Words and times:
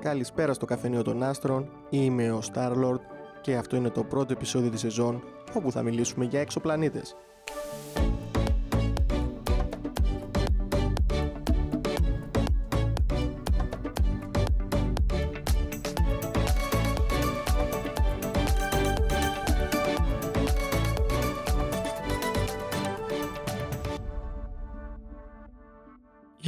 Καλησπέρα 0.00 0.52
στο 0.52 0.66
καφενείο 0.66 1.02
των 1.02 1.22
άστρων, 1.22 1.70
είμαι 1.90 2.30
ο 2.30 2.40
Starlord 2.52 3.00
και 3.40 3.56
αυτό 3.56 3.76
είναι 3.76 3.90
το 3.90 4.04
πρώτο 4.04 4.32
επεισόδιο 4.32 4.70
της 4.70 4.80
σεζόν 4.80 5.22
όπου 5.54 5.72
θα 5.72 5.82
μιλήσουμε 5.82 6.24
για 6.24 6.40
εξωπλανήτες. 6.40 7.16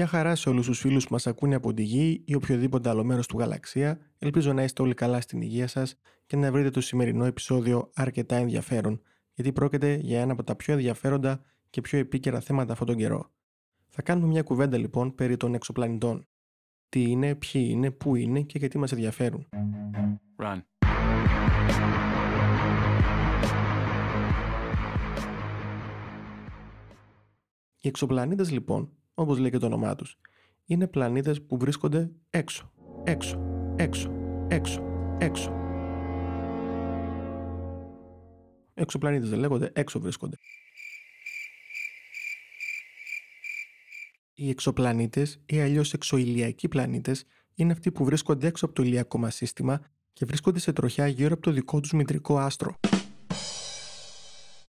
Γεια 0.00 0.08
χαρά 0.08 0.34
σε 0.34 0.48
όλους 0.48 0.66
τους 0.66 0.78
φίλους 0.78 1.06
που 1.06 1.12
μας 1.12 1.26
ακούνε 1.26 1.54
από 1.54 1.74
τη 1.74 1.82
γη 1.82 2.22
ή 2.24 2.34
οποιοδήποτε 2.34 2.88
άλλο 2.88 3.04
μέρος 3.04 3.26
του 3.26 3.38
γαλαξία. 3.38 3.98
Ελπίζω 4.18 4.52
να 4.52 4.62
είστε 4.62 4.82
όλοι 4.82 4.94
καλά 4.94 5.20
στην 5.20 5.40
υγεία 5.40 5.66
σας 5.66 5.98
και 6.26 6.36
να 6.36 6.52
βρείτε 6.52 6.70
το 6.70 6.80
σημερινό 6.80 7.24
επεισόδιο 7.24 7.90
αρκετά 7.94 8.36
ενδιαφέρον, 8.36 9.02
γιατί 9.34 9.52
πρόκειται 9.52 9.94
για 9.94 10.20
ένα 10.20 10.32
από 10.32 10.44
τα 10.44 10.56
πιο 10.56 10.74
ενδιαφέροντα 10.74 11.42
και 11.70 11.80
πιο 11.80 11.98
επίκαιρα 11.98 12.40
θέματα 12.40 12.72
αυτόν 12.72 12.86
τον 12.86 12.96
καιρό. 12.96 13.30
Θα 13.88 14.02
κάνουμε 14.02 14.26
μια 14.26 14.42
κουβέντα 14.42 14.78
λοιπόν 14.78 15.14
περί 15.14 15.36
των 15.36 15.54
εξωπλανητών. 15.54 16.26
Τι 16.88 17.02
είναι, 17.02 17.34
ποιοι 17.34 17.68
είναι, 17.70 17.90
πού 17.90 18.16
είναι 18.16 18.40
και 18.40 18.58
γιατί 18.58 18.78
μας 18.78 18.92
ενδιαφέρουν. 18.92 19.48
Run. 20.42 20.60
Οι 27.82 27.88
εξωπλανήτες 27.88 28.50
λοιπόν 28.50 28.94
όπως 29.20 29.38
λέει 29.38 29.50
και 29.50 29.58
το 29.58 29.66
όνομά 29.66 29.94
τους. 29.94 30.18
Είναι 30.64 30.86
πλανήτες 30.86 31.42
που 31.42 31.58
βρίσκονται 31.58 32.10
έξω, 32.30 32.72
έξω, 33.04 33.40
έξω, 33.76 34.12
έξω, 34.48 34.82
έξω. 35.18 35.52
Εξωπλανήτες 38.74 39.30
δεν 39.30 39.38
λέγονται, 39.38 39.70
έξω 39.74 40.00
βρίσκονται. 40.00 40.36
Οι 44.34 44.48
εξωπλανήτες 44.48 45.42
ή 45.46 45.60
αλλιώς 45.60 45.92
εξωηλιακοί 45.92 46.68
πλανήτες 46.68 47.24
είναι 47.54 47.72
αυτοί 47.72 47.92
που 47.92 48.04
βρίσκονται 48.04 48.46
έξω 48.46 48.64
από 48.64 48.74
το 48.74 48.82
ηλιακό 48.82 49.18
μας 49.18 49.34
σύστημα 49.34 49.80
και 50.12 50.24
βρίσκονται 50.24 50.58
σε 50.58 50.72
τροχιά 50.72 51.06
γύρω 51.06 51.32
από 51.32 51.42
το 51.42 51.50
δικό 51.50 51.80
τους 51.80 51.92
μητρικό 51.92 52.38
άστρο. 52.38 52.74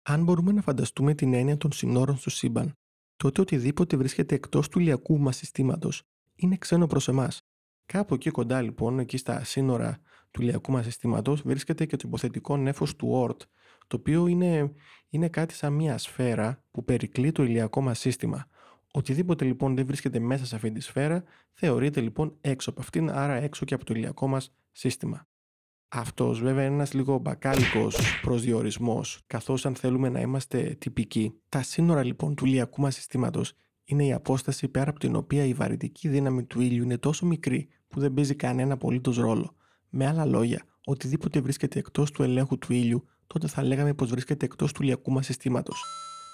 Αν 0.02 0.23
μπορούμε 0.23 0.52
να 0.52 0.61
φανταστούμε 0.61 1.14
την 1.14 1.34
έννοια 1.34 1.58
των 1.58 1.72
συνόρων 1.72 2.17
στο 2.17 2.30
σύμπαν 2.30 2.78
τότε 3.18 3.42
οτιδήποτε 3.42 3.98
βρίσκεται 3.98 4.36
εκτός 4.36 4.70
του 4.70 4.80
ηλιακού 4.80 5.20
μας 5.20 5.36
συστήματος 5.38 6.04
είναι 6.36 6.58
ξένο 6.58 6.88
προς 6.88 7.08
εμάς. 7.08 7.48
Κάπου 7.86 8.14
εκεί 8.14 8.30
κοντά 8.30 8.62
λοιπόν, 8.62 9.00
εκεί 9.00 9.18
στα 9.18 9.44
σύνορα 9.44 10.00
του 10.32 10.42
ηλιακού 10.42 10.72
μας 10.72 10.86
συστήματος, 10.86 11.42
βρίσκεται 11.42 11.86
και 11.86 11.95
το 11.95 12.04
υποθετικό 12.08 12.58
νέφος 12.58 12.95
του 12.95 13.08
Ορτ, 13.10 13.42
το 13.88 13.95
οποίο 13.95 14.28
είναι, 14.28 14.72
είναι 15.10 15.30
κάτι 15.30 15.54
σαν 15.54 15.73
μια 15.73 15.98
σφαίρα 15.98 16.64
που 16.72 16.84
περικλεί 16.84 17.32
το 17.32 17.44
ηλιακό 17.44 17.82
μας 17.82 18.00
σύστημα. 18.00 18.48
Οτιδήποτε 18.92 19.45
λοιπόν 19.45 19.76
δεν 19.76 19.86
βρίσκεται 19.86 20.20
μέσα 20.20 20.45
σε 20.45 20.56
αυτή 20.56 20.72
τη 20.72 20.80
σφαίρα 20.80 21.23
θεωρείται 21.54 22.02
λοιπόν 22.02 22.38
έξω 22.42 22.70
από 22.70 22.82
αυτήν, 22.82 23.10
άρα 23.10 23.34
έξω 23.34 23.66
και 23.66 23.73
από 23.73 23.86
το 23.86 23.94
ηλιακό 23.94 24.28
μας 24.28 24.54
σύστημα. 24.72 25.28
Αυτός 25.89 26.41
βέβαια 26.41 26.66
είναι 26.66 26.73
ένας 26.73 26.93
λίγο 26.93 27.17
μπακάλικος 27.17 27.97
προσδιορισμός, 28.21 29.21
καθώς 29.27 29.66
αν 29.66 29.75
θέλουμε 29.75 30.09
να 30.09 30.19
είμαστε 30.19 30.75
τυπικοί, 30.80 31.33
τα 31.49 31.61
σύνορα 31.61 32.03
λοιπόν 32.03 32.36
του 32.36 32.45
ηλιακού 32.45 32.81
μας 32.81 32.95
συστήματος 32.95 33.53
είναι 33.83 34.05
η 34.05 34.14
απόσταση 34.14 34.67
πέρα 34.67 34.89
από 34.89 34.99
την 34.99 35.15
οποία 35.15 35.45
η 35.45 35.53
βαρυτική 35.53 36.08
δύναμη 36.08 36.43
του 36.43 36.61
ήλιου 36.61 36.83
είναι 36.83 36.97
τόσο 36.97 37.26
μικρή 37.26 37.67
που 37.87 37.99
δεν 37.99 38.14
παίζει 38.14 38.36
κανένα 38.36 38.73
απολύτως 38.73 39.17
ρόλο. 39.17 39.55
Με 39.89 40.08
άλλα 40.08 40.26
λόγια, 40.26 40.64
οτιδήποτε 40.86 41.42
βρίσκεται 41.42 41.80
εκτός 41.80 42.11
του 42.11 42.23
ελέγχου 42.23 42.58
του 42.58 42.73
ήλιου, 42.73 43.08
τότε 43.27 43.47
θα 43.47 43.64
λέγαμε 43.64 43.93
πως 43.93 44.09
βρίσκεται 44.09 44.45
εκτός 44.45 44.71
του 44.71 44.83
ηλιακού 44.83 45.11
μας 45.11 45.26
συστήματος. 45.26 45.83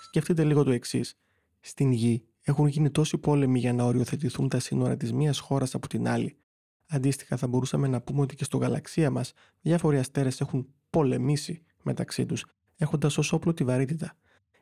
Σκεφτείτε 0.08 0.44
λίγο 0.44 0.64
το 0.64 0.72
εξής. 0.72 1.18
Στην 1.60 1.92
γη 1.92 2.24
έχουν 2.42 2.68
γίνει 2.68 2.90
τόσοι 2.90 3.18
πόλεμοι 3.18 3.60
για 3.60 3.74
να 3.74 3.84
οριοθετηθούν 3.84 4.50
τα 4.50 4.60
σύνορα 4.60 4.98
της 4.98 5.14
μίας 5.14 5.40
χώρας 5.40 5.76
από 5.76 5.88
την 5.88 6.08
άλλη, 6.08 6.38
Αντίστοιχα, 6.94 7.38
θα 7.38 7.48
μπορούσαμε 7.48 7.88
να 7.88 8.02
πούμε 8.02 8.22
ότι 8.22 8.36
και 8.36 8.44
στο 8.44 8.58
γαλαξία 8.58 9.10
μας 9.10 9.34
διάφοροι 9.62 9.98
αστέρες 9.98 10.42
έχουν 10.42 10.68
πολεμήσει 10.90 11.64
μεταξύ 11.84 12.26
τους, 12.26 12.46
έχοντας 12.78 13.18
ως 13.18 13.34
όπλο 13.34 13.54
τη 13.54 13.64
βαρύτητα. 13.64 14.18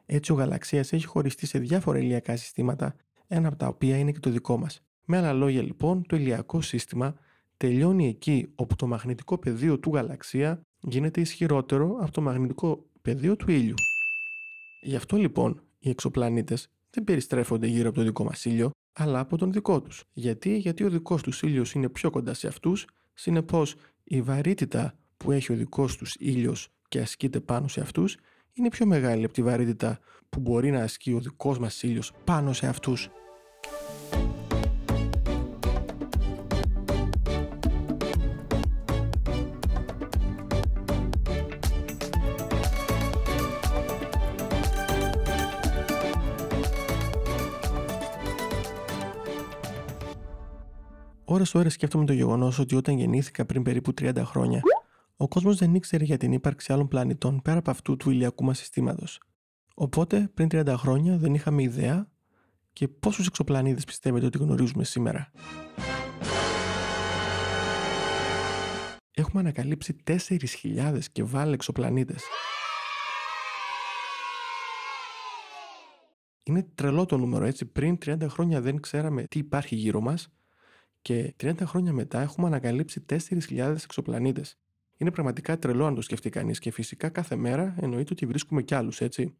Έτσι, 0.05 0.31
ο 0.31 0.35
γαλαξίας 0.35 0.93
έχει 0.93 1.05
χωριστεί 1.05 1.45
σε 1.45 1.59
διάφορα 1.59 1.97
ηλιακά 1.97 2.35
συστήματα, 2.35 2.95
ένα 3.27 3.47
από 3.47 3.57
τα 3.57 3.67
οποία 3.67 3.97
είναι 3.97 4.11
και 4.11 4.19
το 4.19 4.29
δικό 4.29 4.57
μας. 4.57 4.81
Με 5.05 5.17
άλλα 5.17 5.33
λόγια, 5.33 5.61
λοιπόν, 5.61 6.05
το 6.07 6.15
ηλιακό 6.15 6.61
σύστημα 6.61 7.15
τελειώνει 7.57 8.07
εκεί 8.07 8.51
όπου 8.55 8.75
το 8.75 8.87
μαγνητικό 8.87 9.37
πεδίο 9.37 9.79
του 9.79 9.93
γαλαξία 9.93 10.61
γίνεται 10.79 11.21
ισχυρότερο 11.21 11.97
από 12.01 12.11
το 12.11 12.21
μαγνητικό 12.21 12.85
πεδίο 13.01 13.35
του 13.35 13.51
ήλιου. 13.51 13.75
Γι' 14.81 14.95
αυτό 14.95 15.17
λοιπόν 15.17 15.61
οι 15.79 15.89
εξωπλανήτες 15.89 16.67
δεν 16.89 17.03
περιστρέφονται 17.03 17.67
γύρω 17.67 17.87
από 17.89 17.97
το 17.97 18.03
δικό 18.03 18.23
μας 18.23 18.45
ήλιο, 18.45 18.71
αλλά 18.93 19.19
από 19.19 19.37
τον 19.37 19.51
δικό 19.51 19.81
τους. 19.81 20.03
Γιατί, 20.13 20.57
Γιατί 20.57 20.83
ο 20.83 20.89
δικός 20.89 21.21
τους 21.21 21.41
ήλιος 21.41 21.73
είναι 21.73 21.89
πιο 21.89 22.09
κοντά 22.09 22.33
σε 22.33 22.47
αυτούς, 22.47 22.85
συνεπώς 23.13 23.75
η 24.03 24.21
βαρύτητα 24.21 24.93
που 25.17 25.31
έχει 25.31 25.51
ο 25.51 25.55
δικός 25.55 25.97
τους 25.97 26.15
ήλιος 26.19 26.69
και 26.87 26.99
ασκείται 26.99 27.39
πάνω 27.39 27.67
σε 27.67 27.81
αυτούς 27.81 28.17
είναι 28.53 28.69
πιο 28.69 28.85
μεγάλη 28.85 29.23
από 29.23 29.33
τη 29.33 29.43
βαρύτητα 29.43 29.99
που 30.29 30.39
μπορεί 30.39 30.71
να 30.71 30.83
ασκεί 30.83 31.13
ο 31.13 31.19
δικός 31.19 31.59
μας 31.59 31.83
ήλιος 31.83 32.11
πάνω 32.23 32.53
σε 32.53 32.67
αυτούς. 32.67 33.09
Ώρε-ώρε 51.31 51.69
σκέφτομαι 51.69 52.05
το 52.05 52.13
γεγονός 52.13 52.59
ότι 52.59 52.75
όταν 52.75 52.97
γεννήθηκα 52.97 53.45
πριν 53.45 53.63
περίπου 53.63 53.93
30 54.01 54.21
χρόνια, 54.23 54.61
ο 55.15 55.27
κόσμος 55.27 55.57
δεν 55.57 55.75
ήξερε 55.75 56.03
για 56.03 56.17
την 56.17 56.31
ύπαρξη 56.31 56.73
άλλων 56.73 56.87
πλανητών 56.87 57.41
πέρα 57.41 57.57
από 57.57 57.71
αυτού 57.71 57.97
του 57.97 58.09
ηλιακού 58.09 58.43
μας 58.43 58.57
συστήματος. 58.57 59.21
Οπότε, 59.75 60.31
πριν 60.33 60.47
30 60.51 60.73
χρόνια 60.77 61.17
δεν 61.17 61.33
είχαμε 61.33 61.61
ιδέα 61.61 62.07
και 62.73 62.87
πόσους 62.87 63.27
εξωπλανήτες 63.27 63.85
πιστεύετε 63.85 64.25
ότι 64.25 64.37
γνωρίζουμε 64.37 64.83
σήμερα. 64.83 65.31
Έχουμε 69.11 69.41
ανακαλύψει 69.41 69.95
4.000 70.03 70.99
και 71.11 71.23
βάλε 71.23 71.53
εξωπλανήτες. 71.53 72.23
Είναι 76.43 76.67
τρελό 76.75 77.05
το 77.05 77.17
νούμερο 77.17 77.45
έτσι. 77.45 77.65
Πριν 77.65 77.97
30 78.05 78.25
χρόνια 78.27 78.61
δεν 78.61 78.79
ξέραμε 78.79 79.23
τι 79.23 79.39
υπάρχει 79.39 79.75
γύρω 79.75 80.01
μας 80.01 80.29
και 81.01 81.33
30 81.41 81.53
χρόνια 81.61 81.93
μετά 81.93 82.21
έχουμε 82.21 82.47
ανακαλύψει 82.47 83.05
4.000 83.09 83.75
εξωπλανήτες. 83.83 84.57
Είναι 84.97 85.11
πραγματικά 85.11 85.59
τρελό 85.59 85.85
αν 85.85 85.95
το 85.95 86.01
σκεφτεί 86.01 86.29
κανείς 86.29 86.59
και 86.59 86.71
φυσικά 86.71 87.09
κάθε 87.09 87.35
μέρα 87.35 87.75
εννοείται 87.79 88.13
ότι 88.13 88.25
βρίσκουμε 88.25 88.61
κι 88.61 88.75
άλλους, 88.75 89.01
έτσι. 89.01 89.35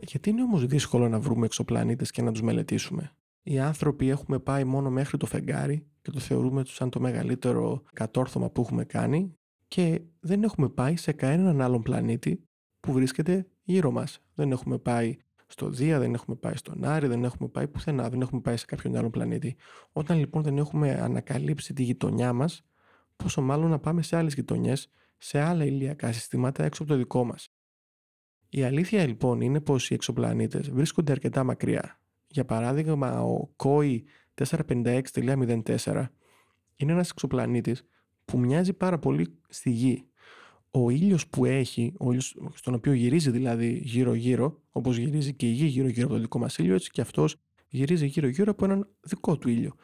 Γιατί 0.00 0.30
είναι 0.30 0.42
όμως 0.42 0.66
δύσκολο 0.66 1.08
να 1.08 1.20
βρούμε 1.20 1.46
εξωπλανήτες 1.46 2.10
και 2.10 2.22
να 2.22 2.32
τους 2.32 2.42
μελετήσουμε; 2.42 3.12
Οι 3.42 3.58
άνθρωποι 3.58 4.08
έχουμε 4.08 4.38
πάει 4.38 4.64
μόνο 4.64 4.90
μέχρι 4.90 5.16
το 5.16 5.26
φεγγάρι 5.26 5.86
και 6.02 6.10
το 6.10 6.18
θεωρούμε 6.18 6.62
σαν 6.66 6.90
το 6.90 7.00
μεγαλύτερο 7.00 7.82
κατόρθωμα 7.92 8.50
που 8.50 8.60
έχουμε 8.60 8.84
κάνει 8.84 9.36
και 9.68 10.00
δεν 10.20 10.42
έχουμε 10.42 10.68
πάει 10.68 10.96
σε 10.96 11.12
κανέναν 11.12 11.60
άλλον 11.60 11.82
πλανήτη 11.82 12.42
που 12.80 12.92
βρίσκεται 12.92 13.46
γύρω 13.62 13.90
μας. 13.90 14.20
Δεν 14.34 14.52
έχουμε 14.52 14.78
πάει 14.78 15.16
στο 15.52 15.68
Δία, 15.68 15.98
δεν 15.98 16.14
έχουμε 16.14 16.36
πάει 16.36 16.56
στον 16.56 16.84
Άρη, 16.84 17.06
δεν 17.06 17.24
έχουμε 17.24 17.48
πάει 17.48 17.68
πουθενά, 17.68 18.08
δεν 18.08 18.20
έχουμε 18.20 18.40
πάει 18.40 18.56
σε 18.56 18.64
κάποιον 18.66 18.96
άλλο 18.96 19.10
πλανήτη. 19.10 19.56
Όταν 19.92 20.18
λοιπόν 20.18 20.42
δεν 20.42 20.58
έχουμε 20.58 21.00
ανακαλύψει 21.00 21.72
τη 21.74 21.82
γειτονιά 21.82 22.32
μας, 22.32 22.64
πόσο 23.16 23.42
μάλλον 23.42 23.70
να 23.70 23.78
πάμε 23.78 24.02
σε 24.02 24.16
άλλες 24.16 24.34
γειτονιές, 24.34 24.90
σε 25.18 25.40
άλλα 25.40 25.64
ηλιακά 25.64 26.12
συστήματα 26.12 26.64
έξω 26.64 26.82
από 26.82 26.92
το 26.92 26.98
δικό 26.98 27.24
μας. 27.24 27.48
Η 28.48 28.62
αλήθεια 28.62 29.06
λοιπόν 29.06 29.40
είναι 29.40 29.60
πως 29.60 29.90
οι 29.90 29.94
εξωπλανήτες 29.94 30.70
βρίσκονται 30.70 31.12
αρκετά 31.12 31.44
μακριά. 31.44 32.00
Για 32.26 32.44
παράδειγμα, 32.44 33.22
ο 33.22 33.54
COI 33.56 34.00
456.04 34.34 36.06
είναι 36.76 36.92
ένας 36.92 37.10
εξωπλανήτης 37.10 37.84
που 38.24 38.38
μοιάζει 38.38 38.72
πάρα 38.72 38.98
πολύ 38.98 39.38
στη 39.48 39.70
Γη 39.70 40.06
ο 40.74 40.90
ήλιος 40.90 41.28
που 41.28 41.44
έχει, 41.44 41.94
ο 41.98 42.08
ήλιος 42.10 42.36
στον 42.54 42.74
οποίο 42.74 42.92
γυρίζει 42.92 43.30
δηλαδή 43.30 43.80
γύρω-γύρω, 43.84 44.60
όπως 44.70 44.96
γυρίζει 44.96 45.34
και 45.34 45.46
η 45.48 45.50
γη 45.50 45.66
γύρω-γύρω 45.66 46.06
από 46.06 46.14
το 46.14 46.20
δικό 46.20 46.38
μας 46.38 46.58
ήλιο, 46.58 46.74
έτσι 46.74 46.90
και 46.90 47.00
αυτός 47.00 47.36
γυρίζει 47.68 48.06
γύρω-γύρω 48.06 48.50
από 48.50 48.64
έναν 48.64 48.88
δικό 49.00 49.38
του 49.38 49.48
ήλιο. 49.48 49.74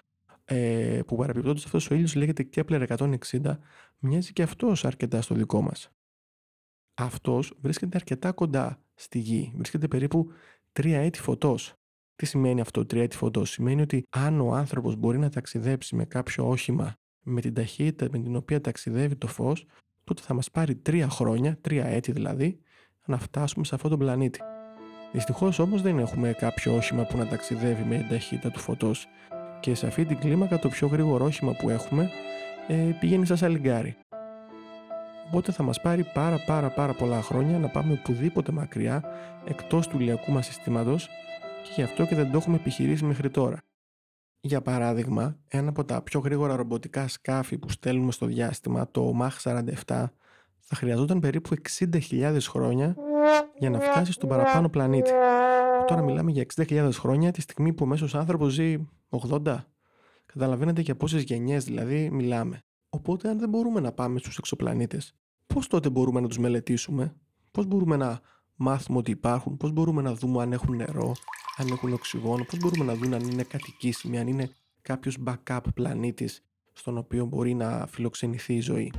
ε, 0.45 1.01
που 1.07 1.17
παραπιπτόντως 1.17 1.65
αυτός 1.65 1.91
ο 1.91 1.95
ήλιος 1.95 2.15
λέγεται 2.15 2.49
Kepler 2.57 2.87
160 2.87 3.59
μοιάζει 3.99 4.33
και 4.33 4.43
αυτός 4.43 4.85
αρκετά 4.85 5.23
στο 5.23 5.35
δικό 5.35 5.63
μας. 5.63 5.91
Αυτός 6.95 7.55
βρίσκεται 7.61 7.97
αρκετά 7.97 8.33
κοντά 8.33 8.83
στη 8.95 9.19
Γη, 9.19 9.53
βρίσκεται 9.57 9.89
περίπου 9.89 10.31
τρία 10.73 11.01
έτη 11.01 11.21
φωτός. 11.21 11.75
Τι 12.17 12.27
σημαίνει 12.27 12.61
αυτό, 12.61 12.87
τρία 12.87 13.03
έτη 13.03 13.17
φωτός; 13.17 13.51
Σημαίνει 13.51 13.83
ότι 13.83 14.07
αν 14.11 14.41
ο 14.41 14.55
άνθρωπος 14.55 14.97
μπορεί 14.97 15.19
να 15.19 15.31
ταξιδέψει 15.31 15.95
με 15.97 16.05
κάποιο 16.05 16.49
όχημα 16.49 16.95
με 17.23 17.41
την 17.41 17.55
ταχύτητα 17.55 18.09
με 18.13 18.19
την 18.19 18.37
οποία 18.37 18.61
ταξιδεύει 18.61 19.17
το 19.17 19.27
φως, 19.27 19.67
τότε 20.09 20.23
θα 20.23 20.35
μας 20.35 20.51
πάρει 20.51 20.75
τρία 20.75 21.09
χρόνια, 21.09 21.59
τρία 21.61 21.85
έτη 21.87 22.13
δηλαδή, 22.13 22.61
να 23.07 23.19
φτάσουμε 23.19 23.65
σε 23.65 23.75
αυτόν 23.75 23.91
τον 23.91 23.99
πλανήτη. 23.99 24.41
Δυστυχώς 25.13 25.59
όμως 25.59 25.83
δεν 25.83 25.99
έχουμε 25.99 26.33
κάποιο 26.33 26.75
όχημα 26.75 27.05
που 27.05 27.17
να 27.17 27.27
ταξιδεύει 27.27 27.83
με 27.83 27.97
την 27.97 28.09
ταχύτητα 28.09 28.51
του 28.51 28.59
φωτός. 28.59 29.07
Και 29.61 29.75
σε 29.75 29.87
αυτή 29.87 30.05
την 30.05 30.19
κλίμακα 30.19 30.59
το 30.59 30.69
πιο 30.69 30.87
γρήγορο 30.87 31.25
όχημα 31.25 31.53
που 31.53 31.71
έχουμε 31.71 32.11
ε, 32.69 32.75
πηγαίνει 33.01 33.27
σαν 33.27 33.37
σαλιγκάρι. 33.37 33.97
Οπότε 35.27 35.53
θα 35.53 35.63
μας 35.63 35.81
πάρει 35.81 36.05
πάρα 36.15 36.39
πάρα 36.47 36.71
πάρα 36.71 36.95
πολλά 36.95 37.23
χρόνια 37.23 37.59
να 37.59 37.69
πάμε 37.69 37.93
οπουδήποτε 37.93 38.53
μακριά 38.53 39.05
εκτός 39.45 39.89
του 39.89 39.99
ηλιακού 39.99 40.33
μας 40.33 40.47
συστήματος 40.47 41.09
και 41.63 41.71
γι' 41.75 41.83
αυτό 41.83 42.07
και 42.07 42.15
δεν 42.15 42.31
το 42.31 42.37
έχουμε 42.37 42.57
επιχειρήσει 42.57 43.05
μέχρι 43.05 43.31
τώρα. 43.31 43.59
Για 44.49 44.63
παράδειγμα, 44.63 45.37
ένα 45.49 45.69
από 45.69 45.85
τα 45.85 46.03
πιο 46.03 46.21
γρήγορα 46.21 46.57
ρομποτικά 46.57 47.09
σκάφη 47.09 47.59
που 47.59 47.71
στέλνουμε 47.71 48.13
στο 48.13 48.27
διάστημα, 48.27 48.91
το 48.91 49.15
Mach 49.21 49.51
47, 49.51 49.65
θα 50.59 50.77
χρειαζόταν 50.77 51.21
περίπου 51.21 51.57
60.000 51.79 52.39
χρόνια 52.41 52.97
για 53.59 53.71
να 53.71 53.81
φτάσει 53.81 54.13
στον 54.13 54.29
παραπάνω 54.29 54.69
πλανήτη. 54.69 55.11
Τώρα 55.87 56.03
μιλάμε 56.03 56.31
για 56.31 56.47
60.000 56.55 56.91
χρόνια 56.93 57.31
τη 57.31 57.41
στιγμή 57.41 57.73
που 57.73 57.85
ο 57.85 57.87
μέσος 57.87 58.15
άνθρωπος 58.15 58.53
ζει 58.53 58.77
80. 59.31 59.57
Καταλαβαίνετε 60.27 60.81
για 60.81 60.97
πόσες 60.97 61.23
γενιές 61.23 61.65
δηλαδή 61.65 62.11
μιλάμε. 62.11 62.63
Οπότε 62.89 63.29
αν 63.29 63.39
δεν 63.39 63.49
μπορούμε 63.49 63.81
να 63.81 63.93
πάμε 63.93 64.19
στους 64.19 64.39
εξωπλανήτες, 64.39 65.15
πώς 65.47 65.67
τότε 65.67 65.91
μπορούμε 65.91 66.21
να 66.21 66.29
τους 66.29 66.39
μελετήσουμε, 66.39 67.15
πώς 67.51 67.67
μπορούμε 67.67 67.97
να 67.97 68.21
μάθουμε 68.57 68.99
ότι 68.99 69.11
υπάρχουν, 69.11 69.57
πώς 69.57 69.73
μπορούμε 69.73 70.03
να 70.03 70.15
δούμε 70.15 70.43
αν 70.43 70.53
έχουν 70.53 70.77
νερό, 70.77 71.15
αν 71.59 71.69
έχουν 71.69 71.93
οξυγόνο, 71.93 72.45
πώς 72.45 72.59
μπορούμε 72.59 72.85
να 72.85 72.95
δούμε 72.95 73.17
αν 73.17 73.29
είναι 73.29 73.43
κατοικήσιμοι, 73.43 74.19
αν 74.19 74.27
είναι 74.27 74.51
κάποιος 74.83 75.19
backup 75.27 75.61
πλανήτης 75.75 76.43
στον 76.73 76.99
οποίο 76.99 77.25
μπορεί 77.25 77.55
να 77.55 77.87
φιλοξενηθεί 77.87 78.55
η 78.55 78.61
ζωή. 78.61 78.93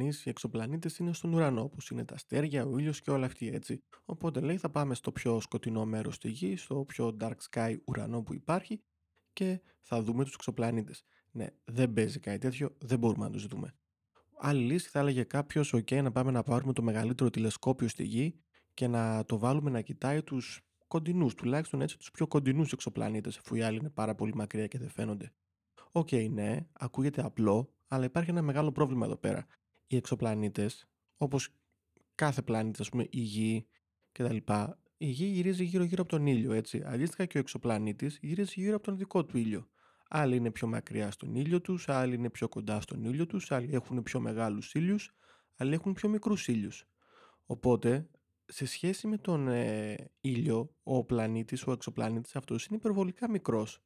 Κανείς, 0.00 0.26
οι 0.26 0.28
εξωπλανήτες 0.28 0.98
είναι 0.98 1.12
στον 1.12 1.32
ουρανό, 1.32 1.62
όπως 1.62 1.90
είναι 1.90 2.04
τα 2.04 2.14
αστέρια, 2.14 2.66
ο 2.66 2.78
ήλιος 2.78 3.00
και 3.00 3.10
όλα 3.10 3.26
αυτοί 3.26 3.48
έτσι. 3.48 3.82
Οπότε 4.04 4.40
λέει, 4.40 4.56
θα 4.56 4.70
πάμε 4.70 4.94
στο 4.94 5.12
πιο 5.12 5.40
σκοτεινό 5.40 5.84
μέρος 5.84 6.14
στη 6.14 6.30
γης, 6.30 6.62
στο 6.62 6.84
πιο 6.84 7.16
dark 7.20 7.36
sky 7.50 7.76
ουρανό 7.84 8.22
που 8.22 8.34
υπάρχει 8.34 8.82
και 9.32 9.60
θα 9.80 10.02
δούμε 10.02 10.24
τους 10.24 10.34
εξωπλανήτες. 10.34 11.04
Ναι, 11.30 11.46
δεν 11.64 11.92
παίζει 11.92 12.20
κάτι 12.20 12.38
τέτοιο, 12.38 12.76
δεν 12.78 12.98
μπορούμε 12.98 13.24
να 13.24 13.30
του 13.30 13.48
δούμε. 13.48 13.74
Άλλη 14.38 14.64
λύση 14.64 14.88
θα 14.88 14.98
έλεγε 14.98 15.22
κάποιος: 15.22 15.74
OK, 15.74 16.02
να 16.02 16.12
πάμε 16.12 16.30
να 16.30 16.42
πάρουμε 16.42 16.72
το 16.72 16.82
μεγαλύτερο 16.82 17.30
τηλεσκόπιο 17.30 17.88
στη 17.88 18.04
γη 18.04 18.40
και 18.74 18.86
να 18.86 19.24
το 19.24 19.38
βάλουμε 19.38 19.70
να 19.70 19.80
κοιτάει 19.80 20.22
τους 20.22 20.60
κοντινούς, 20.86 21.34
τουλάχιστον 21.34 21.80
έτσι 21.80 21.98
τους 21.98 22.10
πιο 22.10 22.26
κοντινούς 22.26 22.72
εξωπλανήτες, 22.72 23.36
αφού 23.36 23.54
οι 23.54 23.62
άλλοι 23.62 23.78
είναι 23.78 23.90
πάρα 23.90 24.14
πολύ 24.14 24.34
μακριά 24.34 24.66
και 24.66 24.78
δεν 24.78 24.88
φαίνονται. 24.88 25.32
ΟΚ, 25.92 26.08
okay, 26.10 26.30
ναι, 26.30 26.66
ακούγεται 26.72 27.22
απλό, 27.24 27.74
αλλά 27.88 28.04
υπάρχει 28.04 28.30
ένα 28.30 28.42
μεγάλο 28.42 28.72
πρόβλημα 28.72 29.06
εδώ 29.06 29.16
πέρα. 29.16 29.46
Οι 29.92 29.96
εξωπλανήτες, 29.96 30.88
όπως 31.16 31.48
κάθε 32.14 32.42
πλανήτη, 32.42 32.80
ας 32.80 32.88
πούμε, 32.88 33.06
η 33.10 33.20
Γη 33.20 33.66
κτλ., 34.12 34.36
η 34.96 35.06
Γη 35.06 35.24
γυρίζει 35.24 35.64
γύρω-γύρω 35.64 36.02
από 36.02 36.10
τον 36.10 36.26
ήλιο, 36.26 36.52
έτσι. 36.52 36.82
Αντίστοιχα 36.86 37.24
και 37.26 37.36
ο 37.36 37.40
εξωπλανήτης 37.40 38.18
γυρίζει 38.22 38.60
γύρω 38.60 38.76
από 38.76 38.84
τον 38.84 38.96
δικό 38.96 39.24
του 39.24 39.38
ήλιο. 39.38 39.68
Άλλοι 40.08 40.36
είναι 40.36 40.50
πιο 40.50 40.68
μακριά 40.68 41.10
στον 41.10 41.34
ήλιο 41.34 41.60
τους, 41.60 41.88
άλλοι 41.88 42.14
είναι 42.14 42.30
πιο 42.30 42.48
κοντά 42.48 42.80
στον 42.80 43.04
ήλιο 43.04 43.26
τους, 43.26 43.50
άλλοι 43.50 43.74
έχουν 43.74 44.02
πιο 44.02 44.20
μεγάλους 44.20 44.74
ήλιους, 44.74 45.14
άλλοι 45.56 45.74
έχουν 45.74 45.92
πιο 45.92 46.08
μικρούς 46.08 46.48
ήλιους. 46.48 46.86
Οπότε, 47.46 48.08
σε 48.46 48.66
σχέση 48.66 49.06
με 49.06 49.18
τον 49.18 49.48
ε, 49.48 49.96
ήλιο, 50.20 50.74
ο 50.82 51.04
πλανήτης, 51.04 51.66
ο 51.66 51.72
εξωπλανήτης 51.72 52.36
αυτός 52.36 52.66
είναι 52.66 52.76
υπερβολικά 52.76 53.30
μικρός. 53.30 53.82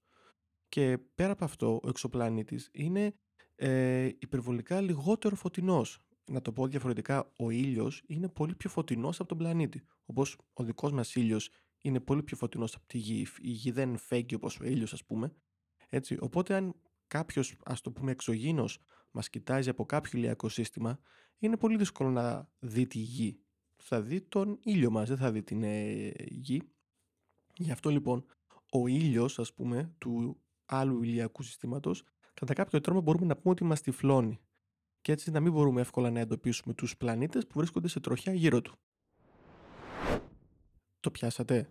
Και 0.69 0.99
πέρα 1.15 1.33
από 1.33 1.45
αυτό, 1.45 1.81
ο 1.83 1.89
εξωπλανήτης 1.89 2.71
είναι 2.73 3.15
ε, 3.57 4.11
υπερβολικά 4.19 4.81
λιγότερο 4.81 5.37
φωτεινός. 5.37 5.99
Να 6.31 6.43
το 6.43 6.53
πω 6.53 6.67
διαφορετικά, 6.67 7.33
ο 7.39 7.51
ήλιος 7.51 8.03
είναι 8.07 8.29
πολύ 8.29 8.55
πιο 8.55 8.71
φωτεινός 8.71 9.21
από 9.21 9.29
τον 9.29 9.39
πλανήτη. 9.39 9.83
Όπως 10.05 10.39
ο 10.53 10.65
δικός 10.65 10.93
μας 10.93 11.15
ήλιος 11.15 11.51
είναι 11.83 12.01
πολύ 12.01 12.23
πιο 12.23 12.37
φωτεινός 12.37 12.75
από 12.75 12.87
τη 12.87 12.99
γη. 12.99 13.27
Η 13.41 13.51
γη 13.51 13.71
δεν 13.71 13.97
φέγγει 13.97 14.35
όπως 14.35 14.61
ο 14.61 14.65
ήλιος 14.65 14.93
ας 14.93 15.05
πούμε. 15.05 15.35
Έτσι, 15.89 16.17
οπότε 16.21 16.55
αν 16.55 16.75
κάποιος, 17.07 17.57
ας 17.65 17.81
το 17.81 17.91
πούμε 17.93 18.11
εξωγήινος, 18.11 18.79
μας 19.11 19.31
κοιτάζει 19.31 19.69
από 19.69 19.85
κάποιο 19.87 20.19
ηλιακό 20.19 20.49
σύστημα, 20.49 20.99
είναι 21.39 21.57
πολύ 21.57 21.77
δύσκολο 21.77 22.11
να 22.11 22.51
δει 22.59 22.87
τη 22.87 22.99
γη. 22.99 23.41
Θα 23.77 24.03
δει 24.03 24.21
τον 24.21 24.59
ήλιο 24.63 24.91
μας, 24.91 25.09
δεν 25.09 25.17
θα 25.17 25.33
δει 25.33 25.43
την 25.43 25.63
ε, 25.63 26.13
γη. 26.29 26.63
Γι' 27.57 27.71
αυτό 27.71 27.91
λοιπόν 27.91 28.25
ο 28.71 28.87
ήλιος 28.87 29.39
ας 29.39 29.55
πούμε 29.55 29.95
του 29.99 30.41
άλλου 30.65 31.03
ηλιακού 31.03 31.43
συστήματος, 31.43 32.05
κατά 32.35 32.53
κάποιο 32.55 32.81
τρόπο 32.81 33.01
μπορούμε 33.01 33.27
να 33.27 33.37
πούμε 33.37 33.51
ότι 33.55 33.65
μας 33.65 33.81
τυφλώνει. 33.81 34.41
Και 35.01 35.13
έτσι 35.13 35.31
να 35.31 35.41
μην 35.41 35.53
μπορούμε 35.53 35.81
εύκολα 35.81 36.11
να 36.11 36.21
εντοπίσουμε 36.21 36.75
τους 36.75 36.97
πλανήτες 36.97 37.47
που 37.47 37.59
βρίσκονται 37.59 37.89
σε 37.89 38.01
τροχιά 38.01 38.33
γύρω 38.33 38.61
του. 38.61 38.75
Το 41.01 41.11
πιάσατε; 41.11 41.69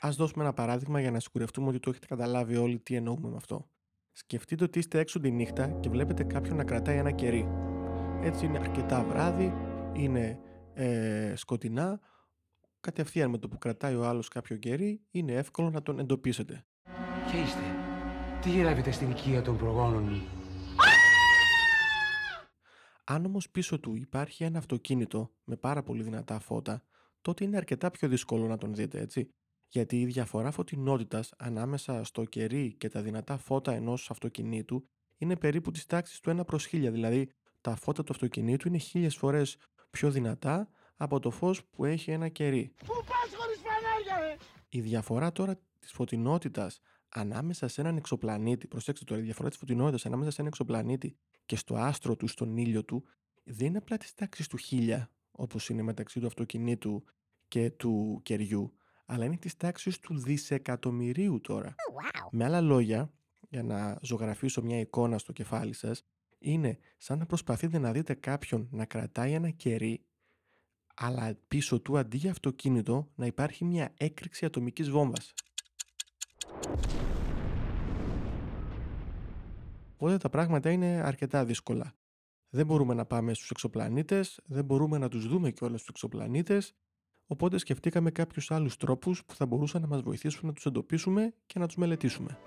Α 0.00 0.10
δώσουμε 0.10 0.44
ένα 0.44 0.52
παράδειγμα 0.52 1.00
για 1.00 1.10
να 1.10 1.20
σιγουρευτούμε 1.20 1.68
ότι 1.68 1.80
το 1.80 1.90
έχετε 1.90 2.06
καταλάβει 2.06 2.56
όλοι 2.56 2.78
τι 2.78 2.94
εννοούμε 2.94 3.28
με 3.28 3.36
αυτό. 3.36 3.70
Σκεφτείτε 4.12 4.64
ότι 4.64 4.78
είστε 4.78 4.98
έξω 4.98 5.20
τη 5.20 5.30
νύχτα 5.30 5.70
και 5.70 5.88
βλέπετε 5.88 6.24
κάποιον 6.24 6.56
να 6.56 6.64
κρατάει 6.64 6.96
ένα 6.96 7.10
κερί. 7.10 7.48
Έτσι 8.22 8.44
είναι 8.44 8.58
αρκετά 8.58 9.04
βράδυ, 9.04 9.52
είναι 9.92 10.38
ε, 10.74 11.32
σκοτεινά. 11.36 12.00
Κατευθείαν 12.80 13.30
με 13.30 13.38
το 13.38 13.48
που 13.48 13.58
κρατάει 13.58 13.94
ο 13.94 14.04
άλλος 14.04 14.28
κάποιο 14.28 14.56
κερί 14.56 15.00
είναι 15.10 15.32
εύκολο 15.32 15.70
να 15.70 15.82
τον 15.82 15.98
εντοπίσετε. 15.98 16.64
Ποια 17.26 17.42
είστε; 17.42 17.91
Τι 18.42 18.50
γυρεύετε 18.50 18.90
στην 18.90 19.10
οικία 19.10 19.42
των 19.42 19.56
προγόνων 19.56 20.02
μου; 20.02 20.22
Αν 23.04 23.24
όμως 23.24 23.50
πίσω 23.50 23.80
του 23.80 23.94
υπάρχει 23.94 24.44
ένα 24.44 24.58
αυτοκίνητο 24.58 25.30
με 25.44 25.56
πάρα 25.56 25.82
πολύ 25.82 26.02
δυνατά 26.02 26.38
φώτα, 26.38 26.82
τότε 27.20 27.44
είναι 27.44 27.56
αρκετά 27.56 27.90
πιο 27.90 28.08
δύσκολο 28.08 28.46
να 28.46 28.58
τον 28.58 28.74
δείτε, 28.74 29.00
έτσι. 29.00 29.30
Γιατί 29.68 30.00
η 30.00 30.06
διαφορά 30.06 30.50
φωτεινότητας 30.50 31.32
ανάμεσα 31.38 32.04
στο 32.04 32.24
κερί 32.24 32.74
και 32.78 32.88
τα 32.88 33.02
δυνατά 33.02 33.36
φώτα 33.38 33.72
ενός 33.72 34.10
αυτοκινήτου 34.10 34.88
είναι 35.18 35.36
περίπου 35.36 35.70
της 35.70 35.86
τάξης 35.86 36.20
του 36.20 36.30
1 36.30 36.46
προς 36.46 36.66
1000. 36.66 36.90
Δηλαδή, 36.92 37.30
τα 37.60 37.76
φώτα 37.76 38.04
του 38.04 38.12
αυτοκινήτου 38.12 38.68
είναι 38.68 38.78
χίλιες 38.78 39.16
φορές 39.16 39.56
πιο 39.90 40.10
δυνατά 40.10 40.68
από 40.96 41.20
το 41.20 41.30
φως 41.30 41.64
που 41.64 41.84
έχει 41.84 42.10
ένα 42.10 42.28
κερί. 42.28 42.74
Πού 42.84 43.04
πας 43.06 43.34
χωρίς 43.36 43.58
φανάρια, 43.58 44.36
Η 44.68 44.80
διαφορά 44.80 45.32
τώρα 45.32 45.58
της 45.78 45.92
φωτεινότητας 45.92 46.80
ανάμεσα 47.14 47.68
σε 47.68 47.80
έναν 47.80 47.96
εξωπλανήτη, 47.96 48.66
προσέξτε 48.66 49.04
τώρα, 49.04 49.20
η 49.20 49.24
διαφορά 49.24 49.48
της 49.48 49.58
φωτεινότητας 49.58 50.06
ανάμεσα 50.06 50.30
σε 50.30 50.36
έναν 50.40 50.50
εξωπλανήτη 50.52 51.16
και 51.46 51.56
στο 51.56 51.74
άστρο 51.74 52.16
του, 52.16 52.26
στον 52.26 52.56
ήλιο 52.56 52.84
του, 52.84 53.04
δεν 53.44 53.66
είναι 53.66 53.78
απλά 53.78 53.96
της 53.96 54.14
τάξης 54.14 54.46
του 54.46 54.56
χίλια, 54.56 55.10
όπως 55.30 55.68
είναι 55.68 55.82
μεταξύ 55.82 56.20
του 56.20 56.26
αυτοκινήτου 56.26 57.04
και 57.48 57.70
του 57.70 58.20
κεριού, 58.22 58.76
αλλά 59.06 59.24
είναι 59.24 59.36
της 59.36 59.56
τάξης 59.56 59.98
του 59.98 60.18
δισεκατομμυρίου 60.18 61.40
τώρα. 61.40 61.68
Oh, 61.68 62.28
Με 62.30 62.44
άλλα 62.44 62.60
λόγια, 62.60 63.12
για 63.48 63.62
να 63.62 63.98
ζωγραφίσω 64.02 64.62
μια 64.62 64.80
εικόνα 64.80 65.18
στο 65.18 65.32
κεφάλι 65.32 65.72
σας, 65.72 66.04
είναι 66.38 66.78
σαν 66.98 67.18
να 67.18 67.26
προσπαθείτε 67.26 67.78
να 67.78 67.92
δείτε 67.92 68.14
κάποιον 68.14 68.68
να 68.70 68.84
κρατάει 68.84 69.32
ένα 69.32 69.50
κερί, 69.50 70.04
αλλά 70.94 71.38
πίσω 71.48 71.80
του 71.80 71.98
αντί 71.98 72.16
για 72.16 72.30
αυτοκίνητο 72.30 73.10
να 73.14 73.26
υπάρχει 73.26 73.64
μια 73.64 73.92
έκρηξη 73.96 74.44
ατομικής 74.44 74.90
βόμβας. 74.90 75.34
Οπότε 80.02 80.16
τα 80.16 80.28
πράγματα 80.28 80.70
είναι 80.70 80.86
αρκετά 80.86 81.44
δύσκολα. 81.44 81.94
Δεν 82.48 82.66
μπορούμε 82.66 82.94
να 82.94 83.04
πάμε 83.04 83.34
στους 83.34 83.50
εξωπλανήτες, 83.50 84.40
δεν 84.44 84.64
μπορούμε 84.64 84.98
να 84.98 85.08
τους 85.08 85.26
δούμε 85.26 85.50
και 85.50 85.64
όλα 85.64 85.76
στους 85.76 85.88
εξωπλανήτες, 85.88 86.74
οπότε 87.26 87.58
σκεφτήκαμε 87.58 88.10
κάποιους 88.10 88.50
άλλους 88.50 88.76
τρόπους 88.76 89.24
που 89.24 89.34
θα 89.34 89.46
μπορούσαν 89.46 89.80
να 89.80 89.86
μας 89.86 90.00
βοηθήσουν 90.00 90.46
να 90.46 90.52
τους 90.52 90.66
εντοπίσουμε 90.66 91.34
και 91.46 91.58
να 91.58 91.66
τους 91.66 91.76
μελετήσουμε. 91.76 92.38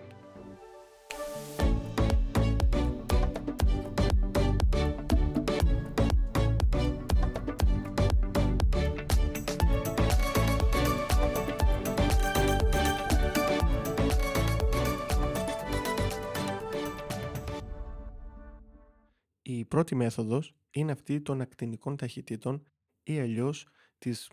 Η 19.58 19.66
πρώτη 19.66 19.96
μέθοδος 19.96 20.56
είναι 20.72 20.92
αυτή 20.92 21.22
των 21.22 21.42
ακτινικών 21.42 21.96
ταχυτήτων 21.98 22.68
ή 23.04 23.20
αλλιώς 23.20 23.68
της 23.98 24.32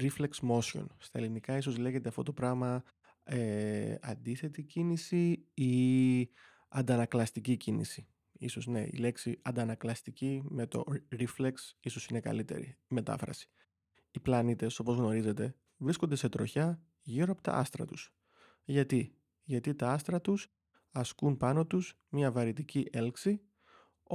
reflex 0.00 0.30
motion. 0.48 0.86
Στα 0.98 1.18
ελληνικά 1.18 1.56
ίσως 1.56 1.76
λέγεται 1.76 2.08
αυτό 2.08 2.22
το 2.22 2.32
πράγμα 2.32 2.82
ε, 3.24 3.94
αντίθετη 4.00 4.62
κίνηση 4.62 5.46
ή 5.54 6.30
αντανακλαστική 6.68 7.56
κίνηση. 7.56 8.06
Ίσως 8.32 8.66
ναι, 8.66 8.80
η 8.80 8.96
λέξη 8.96 9.38
αντανακλαστική 9.42 10.42
με 10.48 10.66
το 10.66 10.84
reflex 11.16 11.52
ίσως 11.80 12.06
είναι 12.06 12.20
καλύτερη 12.20 12.78
μετάφραση. 12.88 13.50
Οι 14.10 14.20
πλανήτες, 14.20 14.78
όπως 14.78 14.96
γνωρίζετε, 14.96 15.56
βρίσκονται 15.76 16.16
σε 16.16 16.28
τροχιά 16.28 16.82
γύρω 17.02 17.32
από 17.32 17.42
τα 17.42 17.52
άστρα 17.52 17.84
τους. 17.84 18.14
Γιατί; 18.64 19.16
Γιατί 19.42 19.74
τα 19.74 19.92
άστρα 19.92 20.20
τους 20.20 20.52
ασκούν 20.90 21.36
πάνω 21.36 21.66
τους 21.66 21.98
μια 22.08 22.32
βαρυτική 22.32 22.88
έλξη 22.90 23.42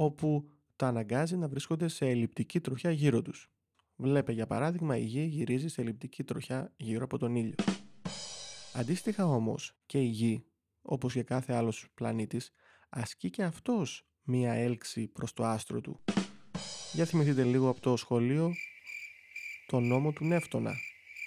όπου 0.00 0.48
τα 0.76 0.86
αναγκάζει 0.86 1.36
να 1.36 1.48
βρίσκονται 1.48 1.88
σε 1.88 2.06
ελλειπτική 2.06 2.60
τροχιά 2.60 2.90
γύρω 2.90 3.22
τους. 3.22 3.50
Βλέπε 3.96 4.32
για 4.32 4.46
παράδειγμα 4.46 4.96
η 4.96 5.04
Γη 5.04 5.24
γυρίζει 5.24 5.68
σε 5.68 5.80
ελλειπτική 5.80 6.24
τροχιά 6.24 6.72
γύρω 6.76 7.04
από 7.04 7.18
τον 7.18 7.34
ήλιο. 7.34 7.54
Αντίστοιχα 8.72 9.26
όμως 9.26 9.76
και 9.86 10.00
η 10.00 10.06
Γη, 10.06 10.44
όπως 10.82 11.12
και 11.12 11.22
κάθε 11.22 11.52
άλλος 11.54 11.88
πλανήτης, 11.94 12.52
ασκεί 12.88 13.30
και 13.30 13.42
αυτός 13.42 14.06
μία 14.22 14.52
έλξη 14.52 15.08
προς 15.08 15.32
το 15.32 15.44
άστρο 15.44 15.80
του. 15.80 16.00
Για 16.92 17.04
θυμηθείτε 17.04 17.44
λίγο 17.44 17.68
από 17.68 17.80
το 17.80 17.96
σχολείο 17.96 18.52
το 19.66 19.80
νόμο 19.80 20.12
του 20.12 20.24
Νεύτωνα. 20.24 20.74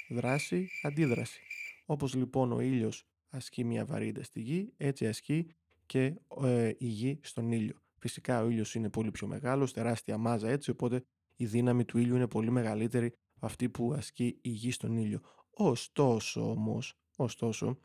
Δράση, 0.10 0.70
αντίδραση. 0.84 1.42
Όπως 1.86 2.14
λοιπόν 2.14 2.52
ο 2.52 2.60
ήλιος 2.60 3.08
ασκεί 3.30 3.64
μία 3.64 3.86
βαρύτητα 3.86 4.24
στη 4.24 4.40
Γη, 4.40 4.74
έτσι 4.78 5.08
ασκεί 5.08 5.48
και 5.86 6.14
ε, 6.44 6.72
η 6.78 6.86
Γη 6.86 7.20
στον 7.22 7.52
ήλιο. 7.52 7.82
Φυσικά 8.02 8.44
ο 8.44 8.50
ήλιος 8.50 8.76
είναι 8.76 8.90
πολύ 8.90 9.12
πιο 9.12 9.28
μεγάλος, 9.28 9.74
τεράστια 9.74 10.18
μάζα 10.18 10.50
έτσι, 10.50 10.70
οπότε 10.70 11.04
η 11.36 11.46
δύναμη 11.46 11.86
του 11.86 11.98
ήλιου 11.98 12.16
είναι 12.16 12.28
πολύ 12.28 12.52
μεγαλύτερη 12.52 13.14
από 13.36 13.46
αυτή 13.46 13.70
που 13.70 13.94
ασκεί 13.94 14.38
η 14.42 14.50
Γη 14.50 14.72
στον 14.72 14.98
ήλιο. 14.98 15.20
Ωστόσο 15.50 16.50
όμως, 16.50 17.00
ωστόσο, 17.16 17.78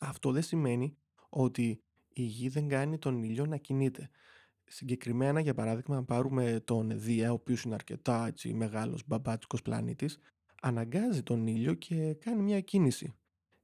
αυτό 0.00 0.32
δεν 0.32 0.42
σημαίνει 0.42 0.96
ότι 1.28 1.82
η 2.08 2.22
Γη 2.22 2.48
δεν 2.48 2.68
κάνει 2.68 2.98
τον 2.98 3.22
ήλιο 3.22 3.46
να 3.46 3.56
κινείται. 3.56 4.10
Συγκεκριμένα, 4.64 5.40
για 5.40 5.54
παράδειγμα, 5.54 5.96
αν 5.96 6.04
πάρουμε 6.04 6.60
τον 6.64 7.00
Δία, 7.00 7.30
ο 7.30 7.34
οποίος 7.34 7.62
είναι 7.62 7.74
αρκετά 7.74 8.26
έτσι, 8.26 8.54
μεγάλος 8.54 9.02
μπαμπάτσικος 9.06 9.62
πλανήτης, 9.62 10.18
αναγκάζει 10.62 11.22
τον 11.22 11.46
ήλιο 11.46 11.74
και 11.74 12.14
κάνει 12.14 12.42
μια 12.42 12.60
κίνηση. 12.60 13.14